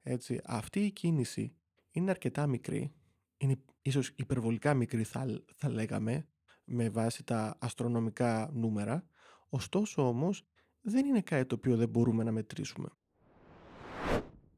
Έτσι, 0.02 0.40
αυτή 0.44 0.84
η 0.84 0.90
κίνηση 0.90 1.54
είναι 1.90 2.10
αρκετά 2.10 2.46
μικρή, 2.46 2.92
είναι 3.36 3.56
ίσως 3.82 4.12
υπερβολικά 4.16 4.74
μικρή 4.74 5.04
θα, 5.04 5.42
θα 5.54 5.70
λέγαμε, 5.70 6.26
με 6.64 6.88
βάση 6.88 7.24
τα 7.24 7.56
αστρονομικά 7.60 8.50
νούμερα, 8.52 9.06
ωστόσο 9.48 10.08
όμως 10.08 10.46
δεν 10.80 11.06
είναι 11.06 11.20
κάτι 11.20 11.46
το 11.46 11.54
οποίο 11.54 11.76
δεν 11.76 11.88
μπορούμε 11.88 12.24
να 12.24 12.32
μετρήσουμε. 12.32 12.88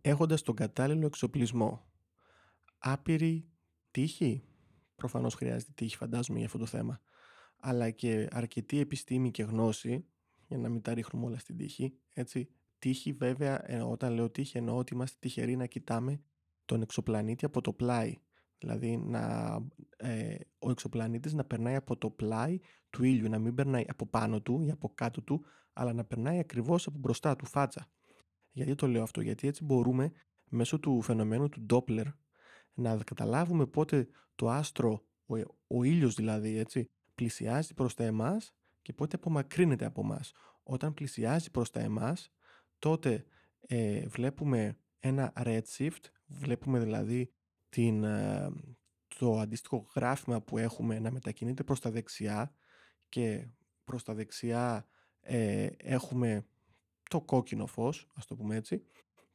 Έχοντας 0.00 0.42
τον 0.42 0.54
κατάλληλο 0.54 1.06
εξοπλισμό, 1.06 1.86
άπειρη 2.78 3.48
τύχη, 3.90 4.44
προφανώς 4.96 5.34
χρειάζεται 5.34 5.72
τύχη 5.74 5.96
φαντάζομαι 5.96 6.38
για 6.38 6.46
αυτό 6.46 6.58
το 6.58 6.66
θέμα, 6.66 7.00
αλλά 7.56 7.90
και 7.90 8.28
αρκετή 8.30 8.78
επιστήμη 8.78 9.30
και 9.30 9.42
γνώση, 9.42 10.06
για 10.46 10.58
να 10.58 10.68
μην 10.68 10.82
τα 10.82 10.94
ρίχνουμε 10.94 11.26
όλα 11.26 11.38
στην 11.38 11.56
τύχη, 11.56 11.94
έτσι, 12.12 12.48
τύχη 12.78 13.12
βέβαια, 13.12 13.70
ε, 13.70 13.80
όταν 13.80 14.12
λέω 14.12 14.30
τύχη 14.30 14.58
εννοώ 14.58 14.76
ότι 14.76 14.94
είμαστε 14.94 15.16
τυχεροί 15.20 15.56
να 15.56 15.66
κοιτάμε 15.66 16.20
τον 16.64 16.82
εξωπλανήτη 16.82 17.44
από 17.44 17.60
το 17.60 17.72
πλάι, 17.72 18.20
δηλαδή 18.62 18.96
να, 18.96 19.56
ε, 19.96 20.34
ο 20.58 20.70
εξωπλανήτης 20.70 21.32
να 21.32 21.44
περνάει 21.44 21.74
από 21.74 21.96
το 21.96 22.10
πλάι 22.10 22.58
του 22.90 23.04
ήλιου, 23.04 23.28
να 23.28 23.38
μην 23.38 23.54
περνάει 23.54 23.84
από 23.88 24.06
πάνω 24.06 24.40
του 24.40 24.60
ή 24.60 24.70
από 24.70 24.92
κάτω 24.94 25.22
του, 25.22 25.44
αλλά 25.72 25.92
να 25.92 26.04
περνάει 26.04 26.38
ακριβώς 26.38 26.86
από 26.86 26.98
μπροστά 26.98 27.36
του, 27.36 27.46
φάτσα. 27.46 27.86
Γιατί 28.52 28.74
το 28.74 28.86
λέω 28.86 29.02
αυτό, 29.02 29.20
γιατί 29.20 29.48
έτσι 29.48 29.64
μπορούμε 29.64 30.12
μέσω 30.48 30.78
του 30.78 31.02
φαινομένου 31.02 31.48
του 31.48 31.66
Doppler 31.70 32.06
να 32.74 32.96
καταλάβουμε 32.96 33.66
πότε 33.66 34.08
το 34.34 34.50
άστρο, 34.50 35.04
ο, 35.26 35.36
ο 35.66 35.82
ήλιος 35.82 36.14
δηλαδή, 36.14 36.56
έτσι, 36.58 36.90
πλησιάζει 37.14 37.74
προς 37.74 37.94
τα 37.94 38.04
εμάς 38.04 38.54
και 38.82 38.92
πότε 38.92 39.16
απομακρύνεται 39.16 39.84
από 39.84 40.00
εμάς. 40.00 40.32
Όταν 40.62 40.94
πλησιάζει 40.94 41.50
προς 41.50 41.70
τα 41.70 41.80
εμάς, 41.80 42.32
τότε 42.78 43.24
ε, 43.60 44.06
βλέπουμε 44.06 44.76
ένα 44.98 45.32
redshift, 45.36 46.04
βλέπουμε 46.26 46.78
δηλαδή 46.78 47.32
την, 47.72 48.04
ε, 48.04 48.50
το 49.18 49.38
αντίστοιχο 49.38 49.86
γράφημα 49.94 50.40
που 50.40 50.58
έχουμε 50.58 50.98
να 50.98 51.10
μετακινείται 51.10 51.64
προς 51.64 51.80
τα 51.80 51.90
δεξιά 51.90 52.54
και 53.08 53.46
προς 53.84 54.04
τα 54.04 54.14
δεξιά 54.14 54.86
ε, 55.20 55.68
έχουμε 55.76 56.46
το 57.10 57.20
κόκκινο 57.20 57.66
φως, 57.66 58.08
ας 58.14 58.26
το 58.26 58.36
πούμε 58.36 58.56
έτσι, 58.56 58.82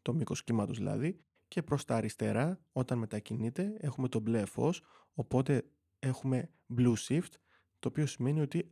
το 0.02 0.14
μήκος 0.14 0.44
κύματος 0.44 0.78
δηλαδή, 0.78 1.20
και 1.48 1.64
προς 1.64 1.86
τα 1.86 1.96
αριστερά 1.96 2.60
όταν 2.72 2.98
μετακινείται 2.98 3.78
έχουμε 3.80 4.08
το 4.08 4.20
μπλε 4.20 4.46
φως, 4.46 4.82
οπότε 5.14 5.70
έχουμε 6.00 6.50
blue 6.78 6.94
shift, 7.08 7.34
το 7.80 7.88
οποίο 7.88 8.06
σημαίνει 8.06 8.42
ότι, 8.42 8.68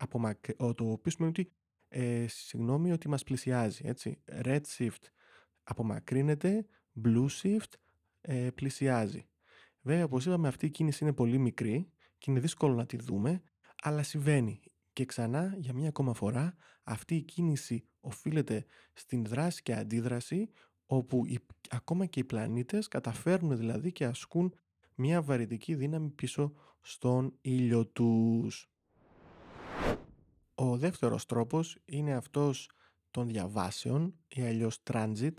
το 0.58 0.92
οποίο 0.92 1.12
σημαίνει 1.12 1.30
ότι, 1.40 1.52
ε, 1.88 2.28
συγγνώμη, 2.28 2.92
ότι 2.92 3.08
μας 3.10 3.24
πλησιάζει, 3.24 3.82
έτσι. 3.86 4.20
Red 4.44 4.62
shift 4.78 5.04
απομακρύνεται, 5.64 6.66
blue 7.04 7.28
shift 7.42 7.74
ε, 8.22 8.50
πλησιάζει. 8.56 9.28
Βέβαια, 9.86 10.04
όπως 10.04 10.26
είπαμε, 10.26 10.48
αυτή 10.48 10.66
η 10.66 10.70
κίνηση 10.70 11.04
είναι 11.04 11.14
πολύ 11.14 11.38
μικρή 11.38 11.90
και 12.18 12.32
είναι 12.32 12.40
δύσκολο 12.40 12.74
να 12.74 12.86
τη 12.86 12.98
δούμε, 12.98 13.42
αλλά 13.82 14.04
συμβαίνει. 14.04 14.60
Και 14.94 15.06
ξανά, 15.06 15.56
για 15.58 15.74
μία 15.74 15.88
ακόμα 15.88 16.14
φορά, 16.14 16.56
αυτή 16.84 17.16
η 17.16 17.22
κίνηση 17.22 17.88
οφείλεται 18.00 18.66
στην 18.94 19.26
δράση 19.26 19.62
και 19.62 19.74
αντίδραση 19.74 20.50
όπου 20.86 21.26
ακόμα 21.70 22.06
και 22.06 22.20
οι 22.20 22.24
πλανήτες 22.24 22.88
καταφέρνουν 22.88 23.58
δηλαδή 23.58 23.92
και 23.92 24.06
ασκούν 24.06 24.54
μια 24.96 25.22
βαρυτική 25.22 25.76
δύναμη 25.76 26.10
πίσω 26.10 26.54
στον 26.82 27.38
ήλιο 27.42 27.88
τους. 27.88 28.70
Ο 30.56 30.78
δεύτερος 30.78 31.26
τρόπος 31.26 31.82
είναι 31.86 32.14
αυτός 32.14 32.72
των 33.12 33.28
διαβάσεων 33.28 34.16
ή 34.28 34.42
αλλιώς 34.42 34.84
transit 34.92 35.36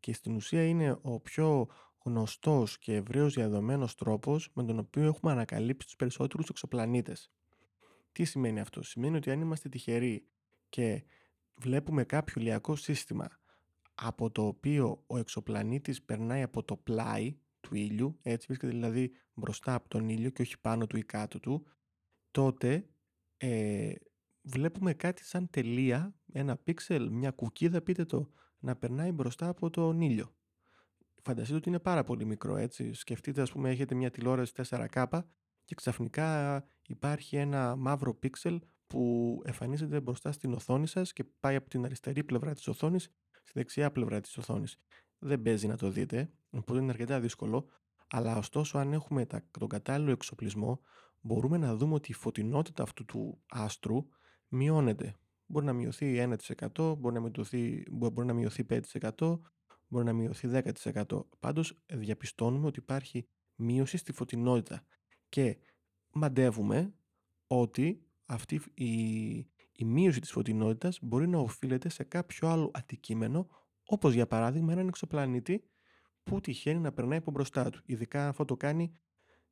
και 0.00 0.12
στην 0.12 0.34
ουσία 0.34 0.64
είναι 0.64 0.98
ο 1.02 1.20
πιο 1.20 1.68
γνωστός 2.08 2.78
και 2.78 2.94
ευρέως 2.94 3.34
διαδομένος 3.34 3.94
τρόπος 3.94 4.50
με 4.54 4.64
τον 4.64 4.78
οποίο 4.78 5.04
έχουμε 5.04 5.32
ανακαλύψει 5.32 5.86
τους 5.86 5.96
περισσότερους 5.96 6.48
εξωπλανήτες. 6.48 7.30
Τι 8.12 8.24
σημαίνει 8.24 8.60
αυτό; 8.60 8.82
Σημαίνει 8.82 9.16
ότι 9.16 9.30
αν 9.30 9.40
είμαστε 9.40 9.68
τυχεροί 9.68 10.28
και 10.68 11.04
βλέπουμε 11.54 12.04
κάποιο 12.04 12.40
ηλιακό 12.40 12.76
σύστημα 12.76 13.28
από 13.94 14.30
το 14.30 14.46
οποίο 14.46 15.04
ο 15.06 15.18
εξωπλανήτης 15.18 16.02
περνάει 16.02 16.42
από 16.42 16.62
το 16.62 16.76
πλάι 16.76 17.36
του 17.60 17.74
ήλιου, 17.74 18.18
έτσι 18.22 18.46
βρίσκεται 18.46 18.72
δηλαδή 18.72 19.12
μπροστά 19.34 19.74
από 19.74 19.88
τον 19.88 20.08
ήλιο 20.08 20.30
και 20.30 20.42
όχι 20.42 20.60
πάνω 20.60 20.86
του 20.86 20.96
ή 20.96 21.02
κάτω 21.04 21.40
του, 21.40 21.66
τότε 22.30 22.88
ε, 23.36 23.92
βλέπουμε 24.42 24.94
κάτι 24.94 25.24
σαν 25.24 25.50
τελεία, 25.50 26.14
ένα 26.32 26.56
πίξελ, 26.56 27.10
μια 27.10 27.30
κουκίδα 27.30 27.82
πείτε 27.82 28.04
το, 28.04 28.30
να 28.58 28.76
περνάει 28.76 29.12
μπροστά 29.12 29.48
από 29.48 29.70
τον 29.70 30.00
ήλιο. 30.00 30.37
Φανταστείτε 31.28 31.58
ότι 31.58 31.68
είναι 31.68 31.78
πάρα 31.78 32.04
πολύ 32.04 32.24
μικρό 32.24 32.56
έτσι. 32.56 32.92
Σκεφτείτε 32.92 33.42
ας 33.42 33.52
πούμε 33.52 33.70
έχετε 33.70 33.94
μια 33.94 34.10
τηλεόραση 34.10 34.52
4K 34.56 35.06
και 35.64 35.74
ξαφνικά 35.74 36.64
υπάρχει 36.86 37.36
ένα 37.36 37.76
μαύρο 37.76 38.14
πίξελ 38.14 38.60
που 38.86 39.42
εμφανίζεται 39.44 40.00
μπροστά 40.00 40.32
στην 40.32 40.52
οθόνη 40.52 40.86
σας 40.86 41.12
και 41.12 41.24
πάει 41.40 41.56
από 41.56 41.68
την 41.68 41.84
αριστερή 41.84 42.24
πλευρά 42.24 42.54
της 42.54 42.68
οθόνης 42.68 43.10
στη 43.30 43.52
δεξιά 43.54 43.92
πλευρά 43.92 44.20
της 44.20 44.38
οθόνης. 44.38 44.78
Δεν 45.18 45.42
παίζει 45.42 45.66
να 45.66 45.76
το 45.76 45.90
δείτε, 45.90 46.30
οπότε 46.50 46.80
είναι 46.80 46.90
αρκετά 46.90 47.20
δύσκολο, 47.20 47.68
αλλά 48.10 48.36
ωστόσο 48.36 48.78
αν 48.78 48.92
έχουμε 48.92 49.26
τον 49.50 49.68
κατάλληλο 49.68 50.10
εξοπλισμό 50.10 50.80
μπορούμε 51.20 51.56
να 51.56 51.76
δούμε 51.76 51.94
ότι 51.94 52.10
η 52.10 52.14
φωτεινότητα 52.14 52.82
αυτού 52.82 53.04
του 53.04 53.42
άστρου 53.48 54.06
μειώνεται. 54.48 55.14
Μπορεί 55.46 55.64
να 55.64 55.72
μειωθεί 55.72 56.36
1%, 56.76 56.94
μπορεί 56.98 57.14
να 57.14 57.20
μειωθεί, 57.20 57.84
μπορεί 57.90 58.26
να 58.26 58.32
μειωθεί 58.32 58.66
5%, 59.00 59.38
μπορεί 59.88 60.04
να 60.04 60.12
μειωθεί 60.12 60.48
10%. 60.52 61.02
Πάντως 61.38 61.78
διαπιστώνουμε 61.86 62.66
ότι 62.66 62.78
υπάρχει 62.78 63.28
μείωση 63.54 63.96
στη 63.96 64.12
φωτεινότητα 64.12 64.84
και 65.28 65.56
μαντεύουμε 66.12 66.94
ότι 67.46 68.02
αυτή 68.26 68.60
η, 68.74 69.36
η 69.72 69.84
μείωση 69.84 70.20
της 70.20 70.30
φωτεινότητας 70.30 70.98
μπορεί 71.02 71.28
να 71.28 71.38
οφείλεται 71.38 71.88
σε 71.88 72.04
κάποιο 72.04 72.48
άλλο 72.48 72.70
αντικείμενο 72.74 73.48
όπως 73.84 74.14
για 74.14 74.26
παράδειγμα 74.26 74.72
έναν 74.72 74.88
εξωπλανήτη 74.88 75.64
που 76.22 76.40
τυχαίνει 76.40 76.80
να 76.80 76.92
περνάει 76.92 77.18
από 77.18 77.30
μπροστά 77.30 77.70
του. 77.70 77.82
Ειδικά 77.86 78.28
αυτό 78.28 78.44
το 78.44 78.56
κάνει 78.56 78.92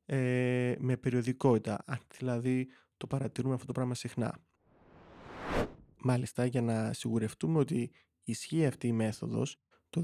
ε, 0.05 0.75
με 0.79 0.97
περιοδικότητα, 0.97 1.83
αν 1.85 1.99
δηλαδή 2.17 2.67
το 2.97 3.07
παρατηρούμε 3.07 3.53
αυτό 3.53 3.65
το 3.65 3.71
πράγμα 3.71 3.95
συχνά. 3.95 4.39
Μάλιστα, 5.97 6.45
για 6.45 6.61
να 6.61 6.93
σιγουρευτούμε 6.93 7.59
ότι 7.59 7.91
ισχύει 8.23 8.65
αυτή 8.65 8.87
η 8.87 8.91
μέθοδος, 8.91 9.59
το 9.89 10.03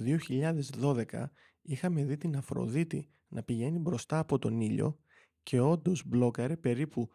2012 0.81 1.25
είχαμε 1.61 2.03
δει 2.03 2.17
την 2.17 2.37
Αφροδίτη 2.37 3.07
να 3.27 3.43
πηγαίνει 3.43 3.79
μπροστά 3.79 4.19
από 4.19 4.39
τον 4.39 4.61
ήλιο 4.61 4.99
και 5.43 5.59
όντως 5.59 6.03
μπλόκαρε 6.05 6.57
περίπου 6.57 7.09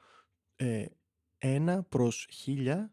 ε, 0.56 0.84
ένα 1.38 1.82
προς 1.82 2.28
χίλια 2.30 2.92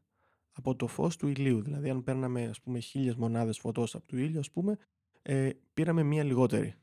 από 0.51 0.75
το 0.75 0.87
φως 0.87 1.17
του 1.17 1.27
ηλίου. 1.27 1.61
Δηλαδή 1.61 1.89
αν 1.89 2.03
παίρναμε 2.03 2.45
ας 2.45 2.61
πούμε 2.61 2.79
χίλιες 2.79 3.15
μονάδες 3.15 3.57
φωτός 3.57 3.95
από 3.95 4.07
του 4.07 4.17
ήλιου 4.17 4.39
ας 4.39 4.51
πούμε 4.51 4.77
ε, 5.21 5.49
πήραμε 5.73 6.03
μία 6.03 6.23
λιγότερη. 6.23 6.75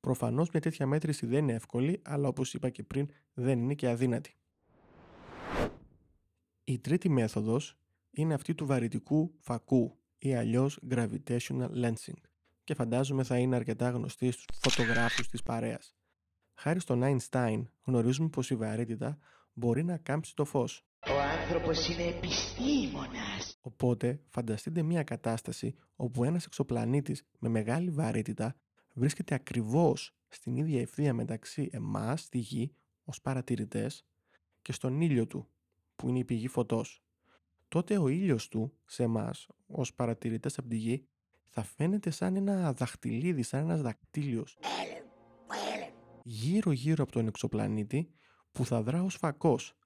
Προφανώς 0.00 0.50
μια 0.50 0.60
τέτοια 0.60 0.86
μέτρηση 0.86 1.26
δεν 1.26 1.42
είναι 1.42 1.52
εύκολη 1.52 2.00
αλλά 2.04 2.28
όπως 2.28 2.54
είπα 2.54 2.70
και 2.70 2.82
πριν 2.82 3.08
δεν 3.34 3.58
είναι 3.58 3.74
και 3.74 3.88
αδύνατη. 3.88 4.36
Η 6.64 6.78
τρίτη 6.78 7.08
μέθοδος 7.08 7.78
είναι 8.10 8.34
αυτή 8.34 8.54
του 8.54 8.66
βαρυτικού 8.66 9.34
φακού 9.38 9.98
ή 10.18 10.34
αλλιώς 10.34 10.80
gravitational 10.90 11.70
lensing 11.84 12.20
και 12.64 12.74
φαντάζομαι 12.74 13.22
θα 13.22 13.38
είναι 13.38 13.56
αρκετά 13.56 13.90
γνωστή 13.90 14.30
στους 14.30 14.44
φωτογράφους 14.60 15.28
της 15.28 15.42
παρέας. 15.42 15.94
Χάρη 16.54 16.80
στον 16.80 17.02
Einstein 17.04 17.62
γνωρίζουμε 17.84 18.28
πως 18.28 18.50
η 18.50 18.56
βαρύτητα 18.56 19.18
μπορεί 19.52 19.84
να 19.84 19.96
κάμψει 19.96 20.34
το 20.34 20.44
φως. 20.44 20.86
Ο 21.06 21.20
άνθρωπος 21.40 21.88
είναι 21.88 22.02
επιστήμονας. 22.02 23.58
Οπότε 23.60 24.20
φανταστείτε 24.28 24.82
μια 24.82 25.02
κατάσταση 25.02 25.74
όπου 25.96 26.24
ένας 26.24 26.44
εξωπλανήτης 26.44 27.24
με 27.38 27.48
μεγάλη 27.48 27.90
βαρύτητα 27.90 28.56
βρίσκεται 28.94 29.34
ακριβώς 29.34 30.16
στην 30.28 30.56
ίδια 30.56 30.80
ευθεία 30.80 31.14
μεταξύ 31.14 31.68
εμάς, 31.72 32.28
τη 32.28 32.38
Γη, 32.38 32.74
ως 33.04 33.20
παρατηρητές 33.20 34.04
και 34.62 34.72
στον 34.72 35.00
ήλιο 35.00 35.26
του, 35.26 35.48
που 35.96 36.08
είναι 36.08 36.18
η 36.18 36.24
πηγή 36.24 36.48
φωτός. 36.48 37.02
Τότε 37.68 37.98
ο 37.98 38.08
ήλιος 38.08 38.48
του, 38.48 38.72
σε 38.86 39.02
εμάς, 39.02 39.48
ως 39.66 39.94
παρατηρητές 39.94 40.58
από 40.58 40.68
τη 40.68 40.76
Γη, 40.76 41.08
θα 41.44 41.62
φαίνεται 41.62 42.10
σαν 42.10 42.36
ένα 42.36 42.72
δαχτυλίδι, 42.72 43.42
σαν 43.42 43.60
ένας 43.60 43.82
δακτύλιος. 43.82 44.58
Γύρω-γύρω 46.22 47.02
από 47.02 47.12
τον 47.12 47.26
εξωπλανήτη 47.26 48.10
που 48.52 48.64
θα 48.64 48.82
δρά 48.82 49.02
ως 49.02 49.14
φακός. 49.14 49.76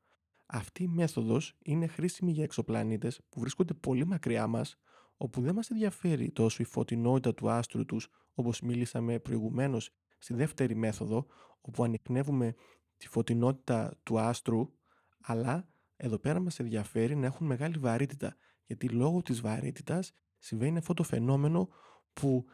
Αυτή 0.46 0.82
η 0.82 0.88
μέθοδος 0.88 1.56
είναι 1.62 1.86
χρήσιμη 1.86 2.32
για 2.32 2.44
εξωπλανήτες 2.44 3.20
που 3.28 3.40
βρίσκονται 3.40 3.74
πολύ 3.74 4.06
μακριά 4.06 4.46
μας, 4.46 4.76
όπου 5.16 5.40
δεν 5.40 5.54
μας 5.54 5.70
ενδιαφέρει 5.70 6.30
τόσο 6.30 6.62
η 6.62 6.66
φωτεινότητα 6.66 7.34
του 7.34 7.50
άστρου 7.50 7.84
τους, 7.84 8.08
όπως 8.34 8.60
μίλησαμε 8.60 9.18
προηγουμένως 9.18 9.90
στη 10.18 10.34
δεύτερη 10.34 10.74
μέθοδο, 10.74 11.26
όπου 11.60 11.84
ανοιχνεύουμε 11.84 12.54
τη 12.96 13.08
φωτεινότητα 13.08 13.98
του 14.02 14.18
άστρου, 14.18 14.72
αλλά 15.20 15.71
εδώ 15.96 16.18
πέρα 16.18 16.40
μας 16.40 16.58
ενδιαφέρει 16.58 17.16
να 17.16 17.26
έχουν 17.26 17.46
μεγάλη 17.46 17.78
βαρύτητα, 17.78 18.37
γιατί 18.66 18.88
λόγω 18.88 19.22
της 19.22 19.40
βαρύτητας 19.40 20.12
συμβαίνει 20.38 20.78
αυτό 20.78 20.94
το 20.94 21.02
φαινόμενο 21.02 21.68
που 22.12 22.44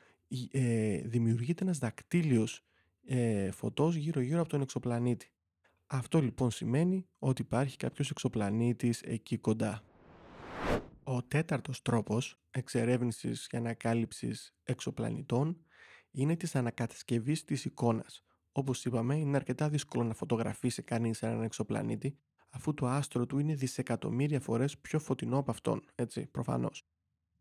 ε, 0.50 1.00
δημιουργείται 1.04 1.64
ένας 1.64 1.78
δακτύλιος 1.78 2.66
ε, 3.06 3.50
φωτός 3.50 3.94
γύρω-γύρω 3.94 4.40
από 4.40 4.48
τον 4.48 4.60
εξωπλανήτη. 4.60 5.32
Αυτό 5.86 6.20
λοιπόν 6.20 6.50
σημαίνει 6.50 7.08
ότι 7.18 7.42
υπάρχει 7.42 7.76
κάποιος 7.76 8.10
εξωπλανήτης 8.10 9.02
εκεί 9.02 9.38
κοντά. 9.38 9.82
Ο 11.02 11.22
τέταρτος 11.22 11.82
τρόπος 11.82 12.40
εξερεύνησης 12.50 13.46
και 13.46 13.56
ανακάλυψης 13.56 14.56
εξωπλανητών 14.62 15.64
είναι 16.10 16.36
της 16.36 16.54
ανακατασκευής 16.54 17.44
της 17.44 17.64
εικόνας. 17.64 18.24
Όπως 18.52 18.84
είπαμε, 18.84 19.16
είναι 19.16 19.36
αρκετά 19.36 19.68
δύσκολο 19.68 20.04
να 20.04 20.14
φωτογραφίσει 20.14 20.82
κανείς 20.82 21.22
έναν 21.22 21.42
εξωπλανήτη, 21.42 22.18
αφού 22.48 22.74
το 22.74 22.86
άστρο 22.86 23.26
του 23.26 23.38
είναι 23.38 23.54
δισεκατομμύρια 23.54 24.40
φορές 24.40 24.78
πιο 24.78 24.98
φωτεινό 24.98 25.38
από 25.38 25.50
αυτόν, 25.50 25.84
έτσι, 25.94 26.26
προφανώς. 26.26 26.82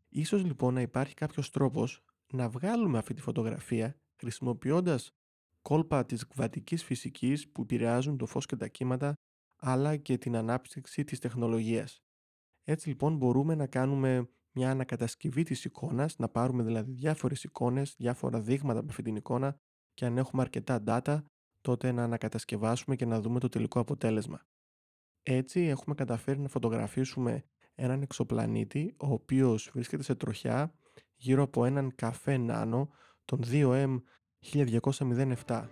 Ίσως 0.08 0.44
λοιπόν 0.44 0.74
να 0.74 0.80
υπάρχει 0.80 1.14
κάποιος 1.14 1.50
τρόπος 1.50 2.04
να 2.32 2.48
βγάλουμε 2.48 2.98
αυτή 2.98 3.14
τη 3.14 3.20
φωτογραφία 3.20 3.96
χρησιμοποιώντας 4.16 5.10
κόλπα 5.62 6.04
της 6.04 6.26
κβατικής 6.26 6.84
φυσικής 6.84 7.48
που 7.48 7.62
επηρεάζουν 7.62 8.16
το 8.16 8.26
φως 8.26 8.46
και 8.46 8.56
τα 8.56 8.68
κύματα 8.68 9.14
αλλά 9.60 9.96
και 9.96 10.18
την 10.18 10.36
ανάπτυξη 10.36 11.04
της 11.04 11.18
τεχνολογίας. 11.18 12.02
Έτσι 12.64 12.88
λοιπόν 12.88 13.16
μπορούμε 13.16 13.54
να 13.54 13.66
κάνουμε 13.66 14.28
μια 14.52 14.70
ανακατασκευή 14.70 15.42
της 15.42 15.64
εικόνας, 15.64 16.18
να 16.18 16.28
πάρουμε 16.28 16.62
δηλαδή 16.62 16.92
διάφορες 16.92 17.44
εικόνες, 17.44 17.94
διάφορα 17.98 18.40
δείγματα 18.40 18.78
από 18.78 18.88
αυτή 18.90 19.02
την 19.02 19.16
εικόνα 19.16 19.56
και 19.94 20.04
αν 20.04 20.18
έχουμε 20.18 20.42
αρκετά 20.42 20.82
data 20.86 21.22
τότε 21.60 21.92
να 21.92 22.02
ανακατασκευάσουμε 22.02 22.96
και 22.96 23.04
να 23.04 23.20
δούμε 23.20 23.40
το 23.40 23.48
τελικό 23.48 23.80
αποτέλεσμα. 23.80 24.40
Έτσι 25.22 25.60
έχουμε 25.60 25.94
καταφέρει 25.94 26.38
να 26.38 26.48
φωτογραφίσουμε 26.48 27.44
έναν 27.74 28.02
εξωπλανήτη 28.02 28.94
ο 28.96 29.12
οποίος 29.12 29.70
βρίσκεται 29.74 30.02
σε 30.02 30.14
τροχιά 30.14 30.74
γύρω 31.16 31.42
από 31.42 31.64
έναν 31.64 31.94
καφέ 31.94 32.36
νάνο 32.36 32.90
τον 33.24 33.40
2M 33.50 34.00
1207. 35.46 35.68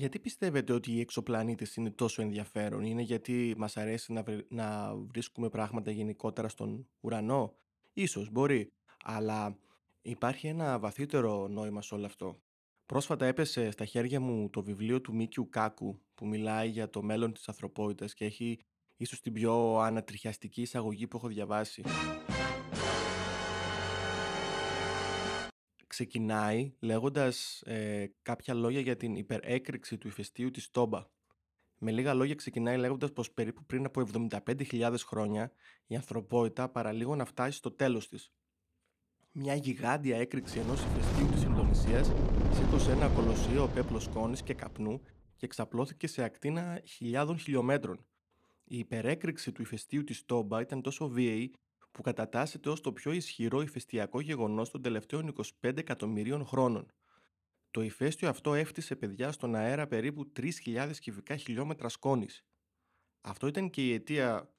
Γιατί 0.00 0.18
πιστεύετε 0.18 0.72
ότι 0.72 0.92
οι 0.92 1.00
εξωπλανήτες 1.00 1.76
είναι 1.76 1.90
τόσο 1.90 2.22
ενδιαφέρον, 2.22 2.84
είναι 2.84 3.02
γιατί 3.02 3.54
μας 3.56 3.76
αρέσει 3.76 4.12
να, 4.12 4.24
να 4.48 4.94
βρίσκουμε 4.94 5.48
πράγματα 5.48 5.90
γενικότερα 5.90 6.48
στον 6.48 6.86
ουρανό, 7.00 7.54
ίσως 7.92 8.30
μπορεί, 8.30 8.72
αλλά 9.04 9.56
υπάρχει 10.02 10.46
ένα 10.46 10.78
βαθύτερο 10.78 11.48
νόημα 11.48 11.82
σε 11.82 11.94
όλο 11.94 12.06
αυτό. 12.06 12.40
Πρόσφατα 12.86 13.26
έπεσε 13.26 13.70
στα 13.70 13.84
χέρια 13.84 14.20
μου 14.20 14.50
το 14.50 14.62
βιβλίο 14.62 15.00
του 15.00 15.14
Μίκιου 15.14 15.48
Κάκου 15.50 16.00
που 16.14 16.26
μιλάει 16.26 16.68
για 16.68 16.90
το 16.90 17.02
μέλλον 17.02 17.32
της 17.32 17.48
ανθρωπότητας 17.48 18.14
και 18.14 18.24
έχει 18.24 18.58
ίσως 18.96 19.20
την 19.20 19.32
πιο 19.32 19.78
ανατριχιαστική 19.78 20.62
εισαγωγή 20.62 21.06
που 21.06 21.16
έχω 21.16 21.28
διαβάσει. 21.28 21.82
Ξεκινάει 26.00 26.74
λέγοντας 26.80 27.62
ε, 27.62 28.06
κάποια 28.22 28.54
λόγια 28.54 28.80
για 28.80 28.96
την 28.96 29.14
υπερέκρηξη 29.14 29.98
του 29.98 30.08
ηφαιστείου 30.08 30.50
της 30.50 30.70
Τόμπα. 30.70 31.04
Με 31.78 31.90
λίγα 31.90 32.14
λόγια 32.14 32.34
ξεκινάει 32.34 32.76
λέγοντας 32.76 33.12
πως 33.12 33.32
περίπου 33.32 33.64
πριν 33.64 33.84
από 33.84 34.02
75.000 34.46 34.94
χρόνια 35.06 35.52
η 35.86 35.94
ανθρωπότητα 35.94 36.68
παραλίγο 36.68 37.16
να 37.16 37.24
φτάσει 37.24 37.56
στο 37.56 37.70
τέλος 37.70 38.08
της. 38.08 38.32
Μια 39.32 39.54
γιγάντια 39.54 40.16
έκρηξη 40.16 40.58
ενός 40.58 40.84
ηφαιστείου 40.84 41.26
της 41.26 41.42
Ινδονησίας 41.42 42.12
σήκωσε 42.52 42.90
ένα 42.90 43.08
κολοσσίο 43.08 43.70
πέπλος 43.74 44.02
σκόνης 44.02 44.42
και 44.42 44.54
καπνού 44.54 45.00
και 45.36 45.46
εξαπλώθηκε 45.46 46.06
σε 46.06 46.22
ακτίνα 46.22 46.80
χιλιάδων 46.84 47.38
χιλιόμετρων. 47.38 48.06
Η 48.64 48.78
υπερέκρηξη 48.78 49.52
του 49.52 49.62
ηφαιστείου 49.62 50.04
της 50.04 50.24
Τόμπα 50.24 50.60
ήταν 50.60 50.82
τόσο 50.82 51.08
βίαιη 51.08 51.52
που 51.92 52.02
κατατάσσεται 52.02 52.68
ως 52.68 52.80
το 52.80 52.92
πιο 52.92 53.12
ισχυρό 53.12 53.60
ηφαιστειακό 53.60 54.20
γεγονός 54.20 54.70
των 54.70 54.82
τελευταίων 54.82 55.34
25 55.62 55.76
εκατομμυρίων 55.76 56.46
χρόνων. 56.46 56.92
Το 57.70 57.82
ηφαίστειο 57.82 58.28
αυτό 58.28 58.54
έφτιασε 58.54 58.96
παιδιά 58.96 59.32
στον 59.32 59.54
αέρα 59.54 59.86
περίπου 59.86 60.32
3.000 60.36 60.90
κυβικά 61.00 61.36
χιλιόμετρα 61.36 61.88
σκόνης. 61.88 62.44
Αυτό 63.20 63.46
ήταν 63.46 63.70
και 63.70 63.86
η 63.86 63.92
αιτία 63.92 64.54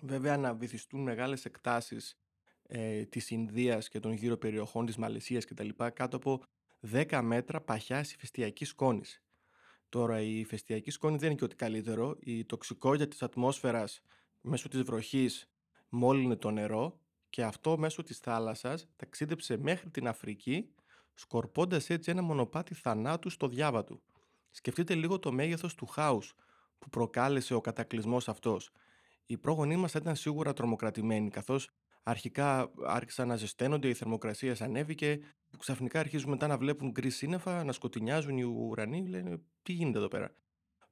βέβαια 0.00 0.36
να 0.36 0.54
βυθιστούν 0.54 1.02
μεγάλες 1.02 1.44
εκτάσεις 1.44 2.16
ε, 2.62 3.04
της 3.04 3.30
Ινδίας 3.30 3.88
και 3.88 4.00
των 4.00 4.12
γύρω 4.12 4.36
περιοχών 4.36 4.86
της 4.86 4.96
Μαλαισίας 4.96 5.44
κτλ. 5.44 5.68
κάτω 5.92 6.16
από 6.16 6.42
10 6.92 7.20
μέτρα 7.22 7.60
παχιάς 7.60 8.12
ηφαιστειακής 8.12 8.68
σκόνης. 8.68 9.22
Τώρα 9.88 10.20
η 10.20 10.38
ηφαιστειακή 10.38 10.90
σκόνη 10.90 11.16
δεν 11.16 11.28
είναι 11.28 11.38
και 11.38 11.44
ότι 11.44 11.56
καλύτερο. 11.56 12.16
Η 12.20 12.44
τοξικότητα 12.44 13.08
της 13.08 13.22
ατμόσφαιρας 13.22 14.00
μέσω 14.40 14.68
της 14.68 14.82
βροχής 14.82 15.51
μόλυνε 15.94 16.36
το 16.36 16.50
νερό 16.50 17.00
και 17.30 17.44
αυτό 17.44 17.78
μέσω 17.78 18.02
της 18.02 18.18
θάλασσας 18.18 18.88
ταξίδεψε 18.96 19.56
μέχρι 19.56 19.90
την 19.90 20.08
Αφρική 20.08 20.74
σκορπώντας 21.14 21.90
έτσι 21.90 22.10
ένα 22.10 22.22
μονοπάτι 22.22 22.74
θανάτου 22.74 23.30
στο 23.30 23.48
διάβα 23.48 23.84
του. 23.84 24.02
Σκεφτείτε 24.50 24.94
λίγο 24.94 25.18
το 25.18 25.32
μέγεθος 25.32 25.74
του 25.74 25.86
χάους 25.86 26.34
που 26.78 26.88
προκάλεσε 26.88 27.54
ο 27.54 27.60
κατακλυσμός 27.60 28.28
αυτός. 28.28 28.72
Οι 29.26 29.38
πρόγονοί 29.38 29.76
μας 29.76 29.94
ήταν 29.94 30.16
σίγουρα 30.16 30.52
τρομοκρατημένοι 30.52 31.30
καθώς 31.30 31.70
αρχικά 32.02 32.70
άρχισαν 32.86 33.28
να 33.28 33.36
ζεσταίνονται, 33.36 33.88
η 33.88 33.94
θερμοκρασία 33.94 34.56
ανέβηκε, 34.60 35.20
ξαφνικά 35.58 36.00
αρχίζουν 36.00 36.30
μετά 36.30 36.46
να 36.46 36.58
βλέπουν 36.58 36.90
γκρι 36.90 37.10
σύννεφα, 37.10 37.64
να 37.64 37.72
σκοτεινιάζουν 37.72 38.36
οι 38.38 38.42
ουρανοί, 38.42 39.06
λένε 39.06 39.40
τι 39.62 39.72
γίνεται 39.72 39.98
εδώ 39.98 40.08
πέρα; 40.08 40.34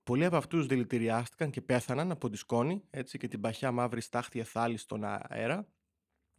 Πολλοί 0.03 0.25
από 0.25 0.37
αυτούς 0.37 0.67
δηλητηριάστηκαν 0.67 1.51
και 1.51 1.61
πέθαναν 1.61 2.11
από 2.11 2.29
τη 2.31 2.37
σκόνη 2.37 2.83
έτσι, 2.91 3.19
και 3.19 3.29
την 3.29 3.41
παχιά 3.41 3.73
μαύρη 3.73 4.01
στάχτη 4.01 4.39
εθάλη 4.39 4.77
στον 4.77 5.05
αέρα. 5.05 5.67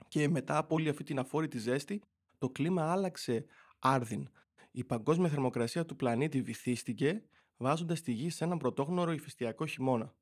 Και 0.07 0.29
μετά 0.29 0.57
από 0.57 0.75
όλη 0.75 0.89
αυτή 0.89 1.03
την 1.03 1.19
αφόρητη 1.19 1.57
ζέστη, 1.57 2.01
το 2.37 2.49
κλίμα 2.49 2.91
άλλαξε 2.91 3.45
άρδιν. 3.79 4.29
Η 4.71 4.83
παγκόσμια 4.83 5.29
θερμοκρασία 5.29 5.85
του 5.85 5.95
πλανήτη 5.95 6.41
βυθίστηκε, 6.41 7.23
βάζοντας 7.57 8.01
τη 8.01 8.11
γη 8.11 8.29
σε 8.29 8.43
έναν 8.43 8.57
πρωτόγνωρο 8.57 9.11
ηφαιστειακό 9.11 9.65
χειμώνα. 9.65 10.13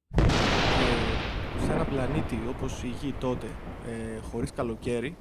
Και 1.56 1.66
σε 1.66 1.72
ένα 1.72 1.86
πλανήτη 1.86 2.40
όπως 2.50 2.84
η 2.84 2.88
γη 2.88 3.14
τότε, 3.20 3.48
ε, 3.88 4.20
χωρίς 4.20 4.52
καλοκαίρι, 4.52 5.18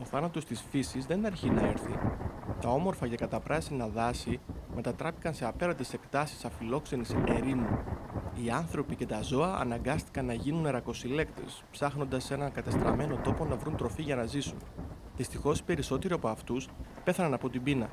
ο 0.00 0.04
θάνατος 0.04 0.44
της 0.44 0.60
φύσης 0.70 1.06
δεν 1.06 1.26
αρχεί 1.26 1.50
να 1.50 1.66
έρθει. 1.66 2.19
Τα 2.60 2.68
όμορφα 2.68 3.08
και 3.08 3.16
καταπράσινα 3.16 3.86
δάση 3.86 4.40
μετατράπηκαν 4.74 5.34
σε 5.34 5.46
απέραντες 5.46 5.92
εκτάσεις 5.92 6.44
αφιλόξενης 6.44 7.14
ερήμου. 7.28 7.78
Οι 8.44 8.50
άνθρωποι 8.50 8.96
και 8.96 9.06
τα 9.06 9.22
ζώα 9.22 9.56
αναγκάστηκαν 9.56 10.26
να 10.26 10.32
γίνουν 10.32 10.66
ερακοσυλλέκτες, 10.66 11.64
ψάχνοντας 11.70 12.30
έναν 12.30 12.52
κατεστραμμένο 12.52 13.16
τόπο 13.16 13.44
να 13.44 13.56
βρουν 13.56 13.76
τροφή 13.76 14.02
για 14.02 14.16
να 14.16 14.24
ζήσουν. 14.24 14.58
Δυστυχώς, 15.16 15.58
οι 15.58 15.62
περισσότεροι 15.64 16.14
από 16.14 16.28
αυτούς 16.28 16.68
πέθαναν 17.04 17.34
από 17.34 17.48
την 17.48 17.62
πείνα. 17.62 17.90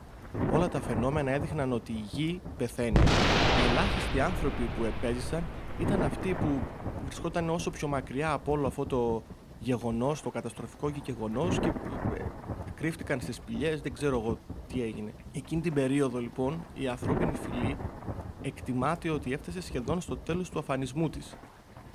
Όλα 0.54 0.68
τα 0.68 0.82
φαινόμενα 0.82 1.32
έδειχναν 1.32 1.72
ότι 1.72 1.92
η 1.92 2.06
γη 2.12 2.42
πεθαίνει. 2.58 3.00
Οι 3.00 3.70
ελάχιστοι 3.72 4.20
άνθρωποι 4.20 4.64
που 4.78 4.84
επέζησαν 4.84 5.44
ήταν 5.80 6.02
αυτοί 6.02 6.34
που 6.34 6.60
βρισκόταν 7.06 7.50
όσο 7.50 7.70
πιο 7.70 7.88
μακριά 7.88 8.32
από 8.32 8.52
όλο 8.52 8.68
αυτό 8.68 8.86
το 8.86 9.24
γεγονός, 9.60 10.22
το 10.22 10.30
καταστροφικό 10.30 10.92
γεγονός 11.06 11.60
και 11.60 11.68
ε, 11.68 11.72
κρύφτηκαν 12.76 13.20
στις 13.20 13.36
σπηλιές, 13.36 13.82
δεν 13.82 13.94
ξέρω 13.94 14.20
εγώ 14.20 14.38
τι 14.68 14.82
έγινε. 14.82 15.14
Εκείνη 15.32 15.62
την 15.62 15.74
περίοδο 15.74 16.20
λοιπόν 16.20 16.66
η 16.74 16.88
ανθρώπινη 16.88 17.32
φυλή 17.34 17.78
εκτιμάται 18.42 19.10
ότι 19.10 19.34
έφτασε 19.34 19.62
σχεδόν 19.62 20.02
στο 20.02 20.18
τέλος 20.18 20.50
του 20.50 20.60
αφανισμού 20.60 21.10
της. 21.10 21.38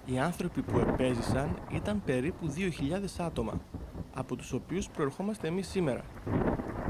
Οι 0.04 0.18
άνθρωποι 0.18 0.62
που 0.62 0.78
επέζησαν 0.78 1.56
ήταν 1.70 2.02
περίπου 2.04 2.52
2.000 2.56 3.24
άτομα, 3.26 3.61
από 4.14 4.37
τους 4.37 4.52
οποίους 4.52 4.88
προερχόμαστε 4.88 5.48
εμείς 5.48 5.68
σήμερα. 5.68 6.04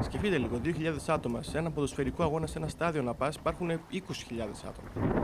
Σκεφτείτε 0.01 0.39
λίγο, 0.39 0.61
2.000 0.65 0.71
άτομα 1.07 1.43
σε 1.43 1.59
ένα 1.59 1.71
ποδοσφαιρικό 1.71 2.23
αγώνα, 2.23 2.47
σε 2.47 2.59
ένα 2.59 2.69
στάδιο 2.69 3.03
να 3.03 3.15
πας, 3.15 3.37
υπάρχουν 3.37 3.71
20.000 3.71 3.79
άτομα. 4.69 5.17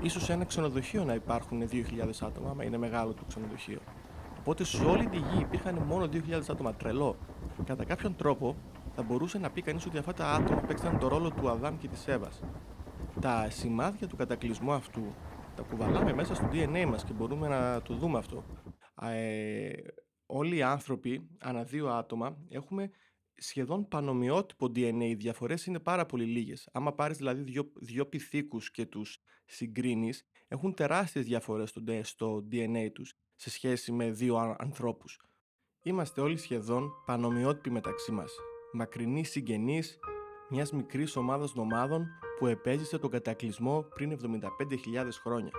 Ίσως 0.00 0.24
σε 0.24 0.32
ένα 0.32 0.44
ξενοδοχείο 0.44 1.04
να 1.04 1.14
υπάρχουν 1.14 1.68
2.000 1.70 2.26
άτομα, 2.26 2.50
άμα 2.50 2.64
είναι 2.64 2.78
μεγάλο 2.78 3.12
το 3.12 3.22
ξενοδοχείο. 3.28 3.78
Οπότε 4.38 4.64
σε 4.64 4.84
όλη 4.84 5.06
τη 5.06 5.16
γη 5.16 5.40
υπήρχαν 5.40 5.74
μόνο 5.88 6.08
2.000 6.12 6.18
άτομα. 6.50 6.74
Τρελό. 6.74 7.16
Κατά 7.64 7.84
κάποιον 7.84 8.16
τρόπο 8.16 8.56
θα 8.94 9.02
μπορούσε 9.02 9.38
να 9.38 9.50
πει 9.50 9.62
κανείς 9.62 9.86
ότι 9.86 9.98
αυτά 9.98 10.12
τα 10.12 10.26
άτομα 10.26 10.60
παίξαν 10.60 10.98
το 10.98 11.08
ρόλο 11.08 11.30
του 11.30 11.48
Αδάμ 11.48 11.78
και 11.78 11.88
της 11.88 12.06
Εύας. 12.06 12.42
Τα 13.20 13.50
σημάδια 13.50 14.08
του 14.08 14.16
κατακλυσμού 14.16 14.72
αυτού 14.72 15.14
τα 15.56 15.62
κουβαλάμε 15.62 16.12
μέσα 16.12 16.34
στο 16.34 16.48
DNA 16.52 16.84
μας 16.88 17.04
και 17.04 17.12
μπορούμε 17.12 17.48
να 17.48 17.82
το 17.82 17.94
δούμε 17.94 18.18
αυτό. 18.18 18.44
Ε, 19.02 19.72
όλοι 20.26 20.56
οι 20.56 20.62
άνθρωποι, 20.62 21.28
ανά 21.40 21.62
δύο 21.62 21.88
άτομα, 21.88 22.36
έχουμε 22.48 22.90
σχεδόν 23.34 23.88
πανομοιότυπο 23.88 24.66
DNA. 24.66 25.02
Οι 25.02 25.14
διαφορές 25.14 25.66
είναι 25.66 25.78
πάρα 25.78 26.06
πολύ 26.06 26.24
λίγες. 26.24 26.68
Άμα 26.72 26.92
πάρεις 26.92 27.16
δηλαδή 27.16 27.42
δύο, 27.42 27.72
δύο 27.80 28.06
πυθίκους 28.06 28.70
και 28.70 28.86
τους 28.86 29.22
συγκρίνεις, 29.44 30.26
έχουν 30.48 30.74
τεράστιες 30.74 31.24
διαφορές 31.24 31.68
στο, 31.68 31.82
στο 32.02 32.46
DNA 32.52 32.90
τους 32.92 33.14
σε 33.34 33.50
σχέση 33.50 33.92
με 33.92 34.10
δύο 34.10 34.56
ανθρώπους. 34.58 35.20
Είμαστε 35.82 36.20
όλοι 36.20 36.36
σχεδόν 36.36 36.90
πανομοιότυποι 37.06 37.70
μεταξύ 37.70 38.12
μας. 38.12 38.32
Μακρινοί 38.72 39.24
συγγενεί 39.24 39.82
μιας 40.48 40.72
μικρής 40.72 41.16
ομάδας 41.16 41.54
νομάδων 41.54 42.06
που 42.38 42.46
επέζησε 42.46 42.98
τον 42.98 43.10
κατακλυσμό 43.10 43.82
πριν 43.82 44.10
75.000 44.10 45.08
χρόνια. 45.22 45.50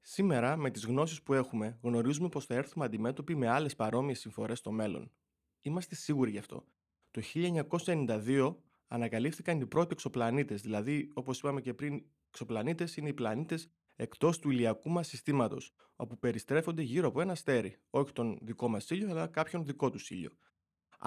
Σήμερα, 0.00 0.56
με 0.56 0.70
τις 0.70 0.86
γνώσεις 0.86 1.22
που 1.22 1.34
έχουμε, 1.34 1.78
γνωρίζουμε 1.82 2.28
πως 2.28 2.46
θα 2.46 2.54
έρθουμε 2.54 2.84
αντιμέτωποι 2.84 3.34
με 3.34 3.48
άλλες 3.48 3.76
παρόμοιες 3.76 4.18
συμφορές 4.18 4.58
στο 4.58 4.72
μέλλον. 4.72 5.12
Είμαστε 5.60 5.94
σίγουροι 5.94 6.30
γι' 6.30 6.38
αυτό. 6.38 6.64
Το 7.10 7.20
1992 7.20 8.56
ανακαλύφθηκαν 8.86 9.60
οι 9.60 9.66
πρώτοι 9.66 9.88
εξωπλανήτες, 9.92 10.62
δηλαδή, 10.62 11.10
όπως 11.14 11.38
είπαμε 11.38 11.60
και 11.60 11.74
πριν, 11.74 12.04
εξωπλανήτες 12.28 12.96
είναι 12.96 13.08
οι 13.08 13.14
πλανήτες 13.14 13.70
εκτός 13.96 14.38
του 14.38 14.50
ηλιακού 14.50 14.90
μας 14.90 15.08
συστήματος, 15.08 15.74
όπου 15.96 16.18
περιστρέφονται 16.18 16.82
γύρω 16.82 17.08
από 17.08 17.20
ένα 17.20 17.32
αστέρι, 17.32 17.76
όχι 17.90 18.12
τον 18.12 18.38
δικό 18.42 18.68
μας 18.68 18.90
ήλιο, 18.90 19.10
αλλά 19.10 19.26
κάποιον 19.26 19.64
δικό 19.64 19.90
του 19.90 19.98
ήλιο. 20.08 20.30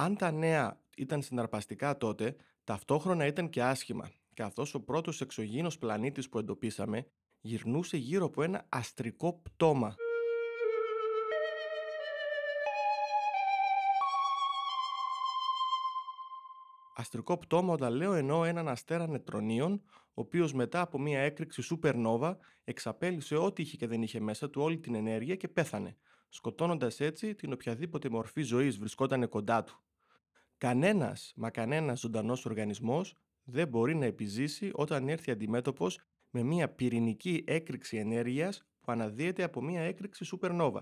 Αν 0.01 0.15
τα 0.15 0.31
νέα 0.31 0.79
ήταν 0.97 1.21
συναρπαστικά 1.21 1.97
τότε, 1.97 2.35
ταυτόχρονα 2.63 3.25
ήταν 3.25 3.49
και 3.49 3.63
άσχημα, 3.63 4.11
καθώς 4.33 4.73
ο 4.73 4.83
πρώτος 4.83 5.21
εξωγήινος 5.21 5.77
πλανήτης 5.77 6.29
που 6.29 6.37
εντοπίσαμε 6.37 7.07
γυρνούσε 7.41 7.97
γύρω 7.97 8.25
από 8.25 8.43
ένα 8.43 8.65
αστρικό 8.69 9.41
πτώμα. 9.43 9.95
Αστρικό 16.95 17.37
πτώμα 17.37 17.73
όταν 17.73 17.93
λέω 17.93 18.13
εννοώ 18.13 18.43
έναν 18.43 18.67
αστέρα 18.67 19.07
νετρονίων, 19.07 19.81
ο 19.93 20.21
οποίος 20.21 20.53
μετά 20.53 20.81
από 20.81 20.99
μια 20.99 21.19
έκρηξη 21.19 21.63
supernova 21.69 22.35
εξαπέλυσε 22.63 23.35
ό,τι 23.35 23.61
είχε 23.61 23.77
και 23.77 23.87
δεν 23.87 24.01
είχε 24.01 24.19
μέσα 24.19 24.49
του 24.49 24.61
όλη 24.61 24.77
την 24.79 24.95
ενέργεια 24.95 25.35
και 25.35 25.47
πέθανε, 25.47 25.97
σκοτώνοντας 26.29 26.99
έτσι 26.99 27.35
την 27.35 27.53
οποιαδήποτε 27.53 28.09
μορφή 28.09 28.41
ζωής 28.41 28.77
βρισκόταν 28.77 29.29
κοντά 29.29 29.63
του. 29.63 29.83
Κανένας, 30.59 31.33
μα 31.35 31.49
κανένας 31.49 31.99
ζωντανός 31.99 32.45
οργανισμός 32.45 33.15
δεν 33.43 33.67
μπορεί 33.67 33.95
να 33.95 34.05
επιζήσει 34.05 34.71
όταν 34.73 35.09
έρθει 35.09 35.31
αντιμέτωπος 35.31 35.99
με 36.29 36.43
μια 36.43 36.69
πυρηνική 36.69 37.43
έκρηξη 37.47 37.97
ενέργειας 37.97 38.63
που 38.81 38.91
αναδύεται 38.91 39.43
από 39.43 39.61
μια 39.61 39.81
έκρηξη 39.81 40.25
supernova. 40.31 40.81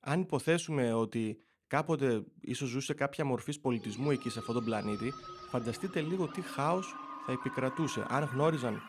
Αν 0.00 0.20
υποθέσουμε 0.20 0.92
ότι 0.92 1.36
κάποτε 1.66 2.24
ίσως 2.40 2.68
ζούσε 2.68 2.94
κάποια 2.94 3.24
μορφή 3.24 3.60
πολιτισμού 3.60 4.10
εκεί 4.10 4.30
σε 4.30 4.38
αυτόν 4.38 4.54
τον 4.54 4.64
πλανήτη, 4.64 5.12
φανταστείτε 5.50 6.00
λίγο 6.00 6.28
τι 6.28 6.40
χάος 6.40 6.94
θα 7.26 7.32
επικρατούσε. 7.32 8.06
Αν 8.08 8.24
γνώριζαν 8.24 8.82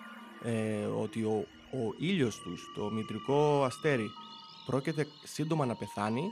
ε, 0.44 0.86
ότι 0.86 1.24
ο, 1.24 1.48
ο 1.72 1.94
ήλιος 2.00 2.40
τους, 2.40 2.72
το 2.76 2.92
μητρικό 2.92 3.64
αστέρι, 3.64 4.10
πρόκειται 4.66 5.08
σύντομα 5.24 5.66
να 5.66 5.76
πεθάνει, 5.76 6.32